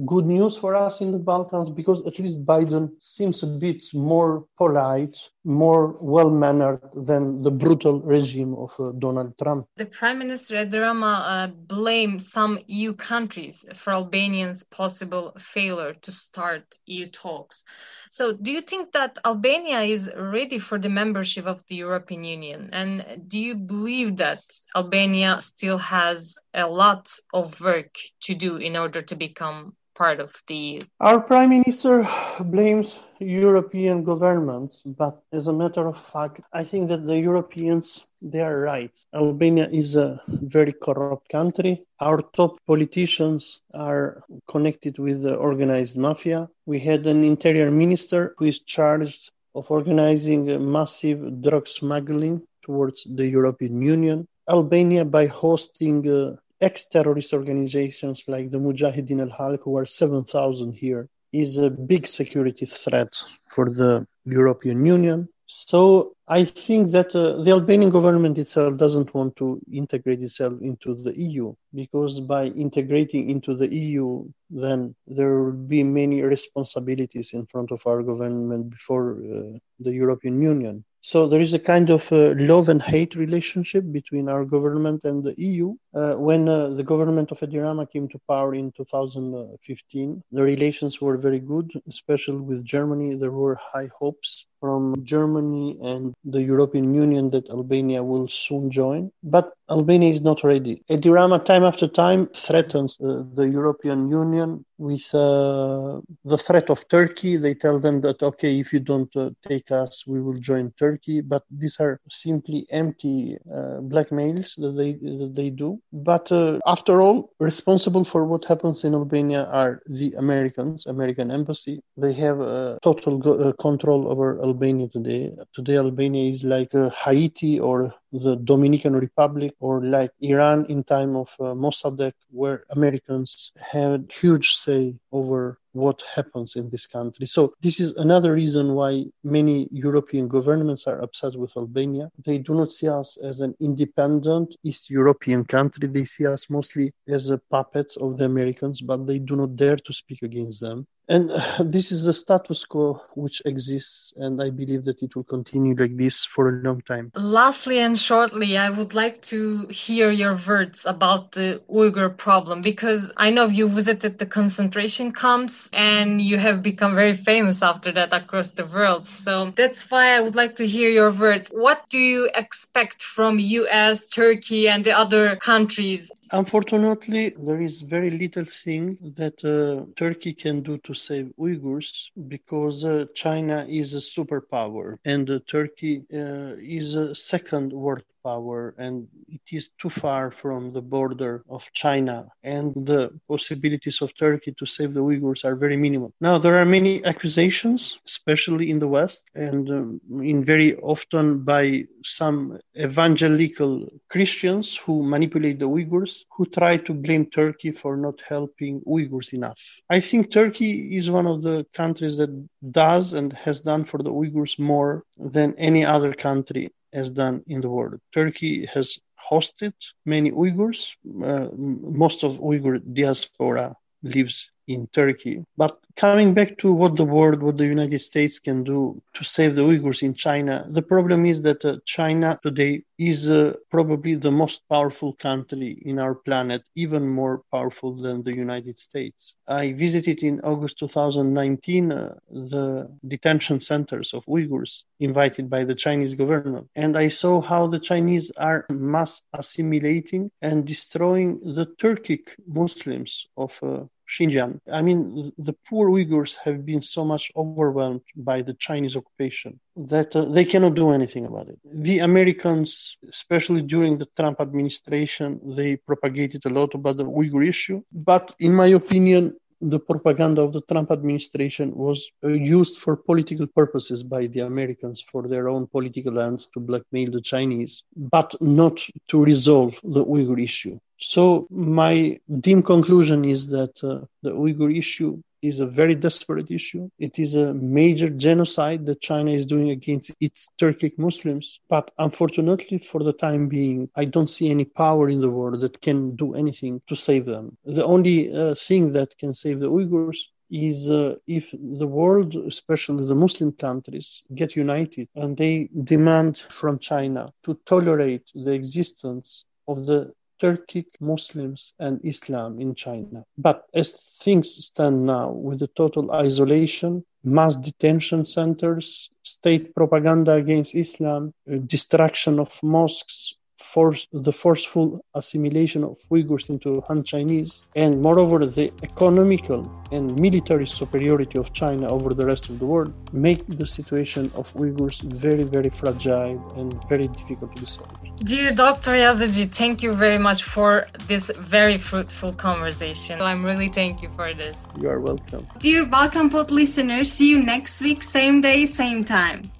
good 0.05 0.25
news 0.25 0.57
for 0.57 0.75
us 0.75 1.01
in 1.01 1.11
the 1.11 1.19
Balkans 1.19 1.69
because 1.69 2.05
at 2.05 2.19
least 2.19 2.45
Biden 2.45 2.91
seems 2.99 3.43
a 3.43 3.47
bit 3.47 3.83
more 3.93 4.45
polite, 4.57 5.17
more 5.43 5.97
well 5.99 6.29
mannered 6.29 6.79
than 6.93 7.41
the 7.41 7.51
brutal 7.51 7.99
regime 8.01 8.55
of 8.55 8.73
uh, 8.79 8.91
Donald 8.97 9.37
Trump. 9.37 9.67
The 9.75 9.85
Prime 9.85 10.19
Minister 10.19 10.61
Edi 10.61 10.77
Rama 10.77 11.25
uh, 11.27 11.47
blamed 11.47 12.21
some 12.21 12.59
EU 12.67 12.93
countries 12.93 13.65
for 13.75 13.93
Albania's 13.93 14.63
possible 14.63 15.33
failure 15.37 15.93
to 15.93 16.11
start 16.11 16.77
EU 16.85 17.07
talks. 17.07 17.65
So, 18.09 18.31
do 18.33 18.51
you 18.51 18.61
think 18.61 18.93
that 18.93 19.17
Albania 19.25 19.81
is 19.81 20.09
ready 20.15 20.59
for 20.59 20.77
the 20.77 20.89
membership 20.89 21.45
of 21.45 21.63
the 21.67 21.75
European 21.75 22.23
Union? 22.23 22.69
And 22.71 23.23
do 23.27 23.39
you 23.39 23.55
believe 23.55 24.17
that 24.17 24.43
Albania 24.75 25.41
still 25.41 25.79
has 25.79 26.35
a 26.53 26.67
lot 26.67 27.09
of 27.33 27.59
work 27.59 27.95
to 28.21 28.35
do 28.35 28.57
in 28.57 28.77
order 28.77 29.01
to 29.01 29.15
become 29.15 29.75
part 29.95 30.19
of 30.19 30.31
the. 30.47 30.83
Our 30.99 31.21
prime 31.21 31.49
minister 31.49 32.07
blames 32.39 32.99
European 33.19 34.03
governments, 34.03 34.81
but 34.85 35.21
as 35.31 35.47
a 35.47 35.53
matter 35.53 35.87
of 35.87 35.97
fact, 35.99 36.41
I 36.51 36.63
think 36.63 36.89
that 36.89 37.05
the 37.05 37.17
Europeans 37.17 38.05
they 38.23 38.39
are 38.39 38.57
right. 38.57 38.91
Albania 39.13 39.67
is 39.69 39.97
a 39.97 40.21
very 40.27 40.71
corrupt 40.71 41.27
country. 41.29 41.83
Our 41.99 42.21
top 42.21 42.57
politicians 42.65 43.59
are 43.73 44.23
connected 44.47 44.97
with 44.97 45.23
the 45.23 45.35
organized 45.35 45.97
mafia. 45.97 46.49
We 46.65 46.79
had 46.79 47.05
an 47.05 47.23
interior 47.25 47.69
minister 47.69 48.33
who 48.37 48.45
is 48.45 48.59
charged 48.59 49.31
of 49.55 49.69
organizing 49.69 50.71
massive 50.71 51.41
drug 51.41 51.67
smuggling 51.67 52.47
towards 52.63 53.03
the 53.03 53.27
European 53.27 53.81
Union. 53.81 54.27
Albania, 54.49 55.05
by 55.05 55.27
hosting 55.27 56.09
uh, 56.09 56.35
ex-terrorist 56.61 57.33
organizations 57.33 58.25
like 58.27 58.49
the 58.49 58.57
Mujahideen 58.57 59.21
al-Khalq, 59.21 59.61
who 59.63 59.77
are 59.77 59.85
7,000 59.85 60.73
here, 60.73 61.09
is 61.31 61.57
a 61.57 61.69
big 61.69 62.07
security 62.07 62.65
threat 62.65 63.13
for 63.49 63.65
the 63.69 64.05
European 64.25 64.85
Union. 64.85 65.27
So 65.47 66.15
I 66.27 66.45
think 66.45 66.91
that 66.91 67.13
uh, 67.15 67.41
the 67.43 67.51
Albanian 67.51 67.91
government 67.91 68.37
itself 68.37 68.77
doesn't 68.77 69.13
want 69.13 69.35
to 69.35 69.61
integrate 69.71 70.21
itself 70.21 70.53
into 70.61 70.95
the 70.95 71.13
EU 71.19 71.53
because 71.75 72.19
by 72.21 72.45
integrating 72.45 73.29
into 73.29 73.53
the 73.53 73.71
EU, 73.71 74.25
then 74.49 74.95
there 75.05 75.43
will 75.43 75.51
be 75.51 75.83
many 75.83 76.21
responsibilities 76.21 77.33
in 77.33 77.45
front 77.45 77.71
of 77.71 77.85
our 77.85 78.01
government 78.03 78.69
before 78.69 79.11
uh, 79.11 79.57
the 79.79 79.93
European 79.93 80.41
Union. 80.41 80.83
So 81.05 81.27
there 81.27 81.41
is 81.41 81.53
a 81.53 81.59
kind 81.59 81.89
of 81.89 82.09
uh, 82.13 82.33
love 82.37 82.69
and 82.69 82.81
hate 82.81 83.13
relationship 83.15 83.83
between 83.91 84.29
our 84.29 84.45
government 84.45 85.03
and 85.03 85.21
the 85.21 85.35
EU. 85.37 85.75
Uh, 85.93 86.13
when 86.13 86.47
uh, 86.47 86.69
the 86.69 86.83
government 86.83 87.29
of 87.29 87.43
Edi 87.43 87.57
Rama 87.57 87.85
came 87.85 88.07
to 88.07 88.21
power 88.25 88.55
in 88.55 88.71
2015, 88.71 90.23
the 90.31 90.41
relations 90.41 91.01
were 91.01 91.17
very 91.17 91.39
good, 91.39 91.69
especially 91.89 92.39
with 92.39 92.63
Germany. 92.63 93.15
There 93.15 93.33
were 93.33 93.55
high 93.55 93.89
hopes 93.99 94.45
from 94.63 94.95
Germany 95.03 95.77
and 95.83 96.13
the 96.23 96.41
European 96.41 96.93
Union 96.93 97.29
that 97.31 97.49
Albania 97.49 98.01
will 98.01 98.29
soon 98.29 98.71
join. 98.71 99.11
But 99.21 99.51
Albania 99.69 100.11
is 100.11 100.21
not 100.21 100.43
ready. 100.43 100.83
Edi 100.87 101.09
Rama, 101.09 101.39
time 101.39 101.63
after 101.63 101.87
time, 101.87 102.27
threatens 102.27 102.97
uh, 103.01 103.23
the 103.33 103.49
European 103.49 104.07
Union 104.07 104.63
with 104.77 105.07
uh, 105.13 105.99
the 106.23 106.37
threat 106.37 106.69
of 106.69 106.87
Turkey. 106.87 107.35
They 107.37 107.55
tell 107.55 107.79
them 107.79 108.01
that, 108.01 108.21
okay, 108.21 108.59
if 108.59 108.71
you 108.73 108.79
don't 108.79 109.13
uh, 109.15 109.31
take 109.47 109.71
us, 109.71 110.05
we 110.07 110.21
will 110.21 110.39
join 110.39 110.71
Turkey. 110.79 111.19
But 111.21 111.43
these 111.49 111.77
are 111.79 111.99
simply 112.09 112.65
empty 112.69 113.37
uh, 113.51 113.79
blackmails 113.93 114.55
that 114.61 114.75
they, 114.77 114.93
that 114.93 115.33
they 115.35 115.49
do. 115.49 115.79
But 115.91 116.31
uh, 116.31 116.59
after 116.65 117.01
all, 117.01 117.31
responsible 117.39 118.03
for 118.05 118.25
what 118.25 118.45
happens 118.45 118.83
in 118.83 118.93
Albania 118.93 119.45
are 119.45 119.81
the 119.87 120.13
Americans, 120.17 120.85
American 120.85 121.31
embassy. 121.31 121.81
They 121.97 122.13
have 122.13 122.39
total 122.81 123.17
go- 123.17 123.39
uh, 123.39 123.53
control 123.53 124.09
over 124.09 124.39
Albania 124.39 124.52
today. 124.59 125.31
Today, 125.53 125.77
Albania 125.77 126.29
is 126.29 126.43
like 126.43 126.73
uh, 126.75 126.89
Haiti 126.89 127.59
or 127.59 127.93
the 128.11 128.35
Dominican 128.35 128.93
Republic 128.95 129.53
or 129.59 129.83
like 129.83 130.11
Iran 130.21 130.65
in 130.69 130.83
time 130.83 131.15
of 131.15 131.35
uh, 131.39 131.53
Mossadegh, 131.55 132.13
where 132.29 132.63
Americans 132.69 133.51
had 133.57 134.11
huge 134.11 134.49
say 134.51 134.95
over 135.11 135.57
what 135.73 136.03
happens 136.15 136.55
in 136.55 136.69
this 136.69 136.85
country. 136.85 137.25
So 137.25 137.53
this 137.61 137.79
is 137.79 137.93
another 137.95 138.33
reason 138.33 138.73
why 138.73 139.05
many 139.23 139.67
European 139.71 140.27
governments 140.27 140.85
are 140.87 141.01
upset 141.01 141.35
with 141.35 141.57
Albania. 141.57 142.09
They 142.23 142.37
do 142.37 142.53
not 142.53 142.71
see 142.71 142.87
us 142.87 143.17
as 143.17 143.41
an 143.41 143.55
independent 143.59 144.55
East 144.63 144.89
European 144.89 145.45
country. 145.45 145.87
They 145.87 146.05
see 146.05 146.27
us 146.27 146.49
mostly 146.49 146.93
as 147.07 147.29
a 147.31 147.39
puppets 147.49 147.97
of 147.97 148.17
the 148.17 148.25
Americans, 148.25 148.81
but 148.81 149.07
they 149.07 149.19
do 149.19 149.35
not 149.35 149.55
dare 149.55 149.77
to 149.77 149.93
speak 149.93 150.21
against 150.21 150.61
them. 150.61 150.85
And 151.07 151.29
this 151.59 151.91
is 151.91 152.05
the 152.05 152.13
status 152.13 152.65
quo 152.65 153.01
which 153.15 153.41
exists, 153.45 154.13
and 154.15 154.41
I 154.41 154.49
believe 154.49 154.85
that 154.85 155.01
it 155.03 155.15
will 155.15 155.23
continue 155.23 155.75
like 155.75 155.97
this 155.97 156.25
for 156.25 156.49
a 156.49 156.51
long 156.51 156.81
time. 156.81 157.11
Lastly 157.15 157.79
and 157.79 157.97
shortly, 157.97 158.57
I 158.57 158.69
would 158.69 158.93
like 158.93 159.21
to 159.23 159.67
hear 159.67 160.11
your 160.11 160.39
words 160.47 160.85
about 160.85 161.33
the 161.33 161.61
Uyghur 161.69 162.15
problem 162.15 162.61
because 162.61 163.11
I 163.17 163.29
know 163.31 163.47
you 163.47 163.67
visited 163.67 164.17
the 164.17 164.25
concentration 164.25 165.11
camps 165.11 165.69
and 165.73 166.21
you 166.21 166.37
have 166.37 166.63
become 166.63 166.95
very 166.95 167.13
famous 167.13 167.61
after 167.61 167.91
that 167.93 168.13
across 168.13 168.51
the 168.51 168.65
world. 168.65 169.05
So 169.05 169.51
that's 169.55 169.89
why 169.91 170.15
I 170.15 170.21
would 170.21 170.35
like 170.35 170.55
to 170.55 170.67
hear 170.67 170.89
your 170.89 171.11
words. 171.11 171.47
What 171.51 171.89
do 171.89 171.99
you 171.99 172.29
expect 172.33 173.01
from 173.03 173.39
US, 173.39 174.09
Turkey, 174.09 174.67
and 174.67 174.83
the 174.83 174.93
other 174.93 175.35
countries 175.35 176.11
Unfortunately, 176.33 177.29
there 177.29 177.61
is 177.61 177.81
very 177.81 178.09
little 178.09 178.43
thing 178.43 178.97
that 179.15 179.37
uh, 179.45 179.85
Turkey 179.95 180.33
can 180.33 180.61
do 180.61 180.77
to 180.79 180.93
save 180.93 181.31
Uyghurs 181.39 182.09
because 182.27 182.83
uh, 182.83 183.05
China 183.15 183.65
is 183.69 183.93
a 183.95 183.99
superpower 183.99 184.97
and 185.05 185.29
uh, 185.29 185.39
Turkey 185.47 186.05
uh, 186.13 186.55
is 186.59 186.95
a 186.95 187.15
second 187.15 187.71
world 187.71 188.03
power 188.23 188.73
and 188.77 189.07
it 189.27 189.41
is 189.51 189.69
too 189.81 189.89
far 189.89 190.31
from 190.31 190.71
the 190.71 190.81
border 190.81 191.43
of 191.49 191.69
China 191.73 192.27
and 192.43 192.73
the 192.73 193.09
possibilities 193.27 194.01
of 194.01 194.15
Turkey 194.17 194.53
to 194.53 194.65
save 194.65 194.93
the 194.93 195.01
Uyghurs 195.01 195.45
are 195.45 195.55
very 195.55 195.77
minimal. 195.77 196.13
Now 196.21 196.37
there 196.37 196.57
are 196.57 196.65
many 196.65 197.03
accusations, 197.03 197.99
especially 198.05 198.69
in 198.69 198.79
the 198.79 198.87
West 198.87 199.29
and 199.35 199.69
um, 199.69 200.01
in 200.21 200.43
very 200.43 200.75
often 200.77 201.43
by 201.43 201.85
some 202.03 202.59
evangelical 202.77 203.87
Christians 204.09 204.75
who 204.75 205.03
manipulate 205.03 205.59
the 205.59 205.69
Uyghurs 205.69 206.21
who 206.35 206.45
try 206.45 206.77
to 206.77 206.93
blame 206.93 207.25
Turkey 207.29 207.71
for 207.71 207.97
not 207.97 208.21
helping 208.27 208.81
Uyghurs 208.81 209.33
enough. 209.33 209.59
I 209.89 209.99
think 209.99 210.31
Turkey 210.31 210.97
is 210.97 211.11
one 211.11 211.27
of 211.27 211.41
the 211.41 211.65
countries 211.73 212.17
that 212.17 212.31
does 212.71 213.13
and 213.13 213.33
has 213.33 213.61
done 213.61 213.83
for 213.85 213.99
the 214.01 214.11
Uyghurs 214.11 214.57
more 214.59 215.03
than 215.17 215.55
any 215.57 215.85
other 215.85 216.13
country 216.13 216.71
has 216.93 217.09
done 217.09 217.43
in 217.47 217.61
the 217.61 217.69
world. 217.69 217.99
Turkey 218.13 218.65
has 218.65 218.99
hosted 219.31 219.73
many 220.05 220.31
Uyghurs. 220.31 220.91
Uh, 221.05 221.47
most 221.55 222.23
of 222.23 222.39
Uyghur 222.39 222.81
diaspora 222.93 223.75
lives 224.03 224.49
in 224.67 224.87
Turkey. 224.87 225.45
But 225.57 225.79
coming 225.95 226.33
back 226.33 226.57
to 226.59 226.73
what 226.73 226.95
the 226.95 227.05
world, 227.05 227.43
what 227.43 227.57
the 227.57 227.65
United 227.65 227.99
States 227.99 228.39
can 228.39 228.63
do 228.63 228.97
to 229.13 229.23
save 229.23 229.55
the 229.55 229.61
Uyghurs 229.61 230.01
in 230.01 230.13
China, 230.13 230.65
the 230.67 230.81
problem 230.81 231.25
is 231.25 231.41
that 231.43 231.63
uh, 231.65 231.77
China 231.85 232.39
today 232.41 232.83
is 232.97 233.29
uh, 233.29 233.53
probably 233.69 234.15
the 234.15 234.31
most 234.31 234.67
powerful 234.69 235.13
country 235.13 235.77
in 235.85 235.99
our 235.99 236.15
planet, 236.15 236.63
even 236.75 237.07
more 237.07 237.43
powerful 237.51 237.95
than 237.95 238.23
the 238.23 238.35
United 238.35 238.77
States. 238.79 239.35
I 239.47 239.73
visited 239.73 240.23
in 240.23 240.41
August 240.41 240.79
2019 240.79 241.91
uh, 241.91 242.15
the 242.29 242.89
detention 243.05 243.59
centers 243.59 244.13
of 244.13 244.25
Uyghurs 244.25 244.83
invited 244.99 245.49
by 245.49 245.63
the 245.63 245.75
Chinese 245.75 246.15
government, 246.15 246.69
and 246.75 246.97
I 246.97 247.09
saw 247.09 247.41
how 247.41 247.67
the 247.67 247.79
Chinese 247.79 248.31
are 248.31 248.65
mass 248.69 249.21
assimilating 249.33 250.31
and 250.41 250.65
destroying 250.65 251.39
the 251.41 251.65
Turkic 251.65 252.29
Muslims 252.47 253.27
of 253.37 253.59
uh, 253.61 253.83
Xinjiang. 254.15 254.59
I 254.71 254.81
mean, 254.81 255.31
the 255.37 255.55
poor 255.67 255.89
Uyghurs 255.89 256.35
have 256.45 256.65
been 256.65 256.81
so 256.81 257.03
much 257.03 257.31
overwhelmed 257.35 258.01
by 258.15 258.41
the 258.41 258.53
Chinese 258.53 258.95
occupation 258.95 259.59
that 259.75 260.15
uh, 260.15 260.25
they 260.25 260.45
cannot 260.45 260.75
do 260.75 260.91
anything 260.91 261.25
about 261.25 261.47
it. 261.49 261.59
The 261.89 261.99
Americans, 261.99 262.97
especially 263.09 263.61
during 263.61 263.97
the 263.97 264.09
Trump 264.17 264.39
administration, 264.39 265.27
they 265.59 265.75
propagated 265.75 266.45
a 266.45 266.49
lot 266.49 266.73
about 266.75 266.97
the 266.97 267.05
Uyghur 267.05 267.43
issue. 267.47 267.81
But 267.91 268.35
in 268.39 268.53
my 268.53 268.67
opinion, 268.67 269.23
the 269.63 269.79
propaganda 269.79 270.41
of 270.41 270.51
the 270.51 270.61
Trump 270.61 270.91
administration 270.91 271.73
was 271.75 272.11
uh, 272.23 272.27
used 272.27 272.77
for 272.77 272.97
political 272.97 273.47
purposes 273.47 274.03
by 274.03 274.27
the 274.27 274.41
Americans 274.41 275.01
for 275.01 275.27
their 275.27 275.47
own 275.47 275.67
political 275.67 276.19
ends 276.19 276.47
to 276.53 276.59
blackmail 276.59 277.11
the 277.11 277.21
Chinese, 277.21 277.83
but 277.95 278.35
not 278.41 278.81
to 279.07 279.23
resolve 279.23 279.79
the 279.83 280.03
Uyghur 280.05 280.41
issue. 280.43 280.77
So 281.05 281.47
my 281.49 282.17
dim 282.39 282.63
conclusion 282.63 283.25
is 283.25 283.49
that 283.49 283.83
uh, 283.83 284.05
the 284.21 284.31
Uyghur 284.31 284.73
issue 284.75 285.21
is 285.41 285.59
a 285.59 285.67
very 285.67 285.95
desperate 285.95 286.49
issue. 286.49 286.89
It 286.97 287.19
is 287.19 287.35
a 287.35 287.53
major 287.53 288.09
genocide 288.09 288.85
that 288.85 289.01
China 289.01 289.31
is 289.31 289.45
doing 289.45 289.69
against 289.69 290.11
its 290.21 290.47
Turkic 290.57 290.97
Muslims. 290.97 291.59
But 291.67 291.91
unfortunately, 291.97 292.77
for 292.77 293.03
the 293.03 293.11
time 293.11 293.49
being, 293.49 293.89
I 293.97 294.05
don't 294.05 294.29
see 294.29 294.49
any 294.49 294.63
power 294.63 295.09
in 295.09 295.19
the 295.19 295.29
world 295.29 295.59
that 295.59 295.81
can 295.81 296.15
do 296.15 296.35
anything 296.35 296.81
to 296.87 296.95
save 296.95 297.25
them. 297.25 297.57
The 297.65 297.83
only 297.83 298.33
uh, 298.33 298.55
thing 298.55 298.93
that 298.93 299.17
can 299.17 299.33
save 299.33 299.59
the 299.59 299.69
Uyghurs 299.69 300.19
is 300.49 300.89
uh, 300.89 301.15
if 301.27 301.53
the 301.81 301.87
world, 301.99 302.33
especially 302.35 303.05
the 303.05 303.15
Muslim 303.15 303.51
countries, 303.51 304.23
get 304.33 304.55
united 304.55 305.09
and 305.15 305.35
they 305.35 305.69
demand 305.83 306.37
from 306.37 306.79
China 306.79 307.33
to 307.43 307.59
tolerate 307.65 308.31
the 308.33 308.53
existence 308.53 309.43
of 309.67 309.85
the 309.85 310.13
Turkic 310.41 310.87
Muslims 310.99 311.73
and 311.79 311.99
Islam 312.03 312.59
in 312.59 312.75
China. 312.75 313.25
But 313.37 313.65
as 313.73 314.17
things 314.21 314.65
stand 314.65 315.05
now, 315.05 315.31
with 315.31 315.59
the 315.59 315.67
total 315.67 316.11
isolation, 316.11 317.05
mass 317.23 317.55
detention 317.55 318.25
centers, 318.25 319.09
state 319.23 319.73
propaganda 319.73 320.33
against 320.33 320.75
Islam, 320.75 321.33
uh, 321.51 321.57
destruction 321.57 322.39
of 322.39 322.57
mosques, 322.63 323.35
force, 323.63 324.07
the 324.11 324.31
forceful 324.31 325.03
assimilation 325.15 325.83
of 325.83 325.97
Uyghurs 326.11 326.49
into 326.49 326.81
Han 326.87 327.03
Chinese, 327.03 327.65
and 327.75 328.01
moreover, 328.01 328.45
the 328.45 328.71
economical 328.83 329.61
and 329.91 330.19
military 330.19 330.67
superiority 330.67 331.37
of 331.39 331.53
China 331.53 331.87
over 331.87 332.13
the 332.13 332.25
rest 332.25 332.49
of 332.49 332.59
the 332.59 332.65
world 332.65 332.93
make 333.13 333.41
the 333.47 333.65
situation 333.65 334.31
of 334.35 334.53
Uyghurs 334.53 335.01
very, 335.25 335.43
very 335.43 335.69
fragile 335.69 336.37
and 336.57 336.67
very 336.89 337.07
difficult 337.07 337.55
to 337.55 337.61
be 337.61 337.67
solved. 337.67 337.97
Dear 338.25 338.51
Dr. 338.51 338.91
Jazexhi, 338.91 339.45
thank 339.51 339.81
you 339.83 339.93
very 339.93 340.17
much 340.17 340.43
for 340.43 340.87
this 341.07 341.31
very 341.37 341.77
fruitful 341.77 342.33
conversation. 342.33 343.21
I'm 343.21 343.43
really 343.45 343.69
thank 343.69 344.01
you 344.01 344.09
for 344.15 344.33
this. 344.33 344.57
You 344.79 344.89
are 344.89 344.99
welcome. 344.99 345.47
Dear 345.59 345.85
Balkan 345.85 346.29
Pod 346.29 346.51
listeners, 346.51 347.11
see 347.11 347.29
you 347.29 347.41
next 347.41 347.81
week, 347.81 348.03
same 348.03 348.41
day, 348.41 348.65
same 348.65 349.03
time. 349.03 349.51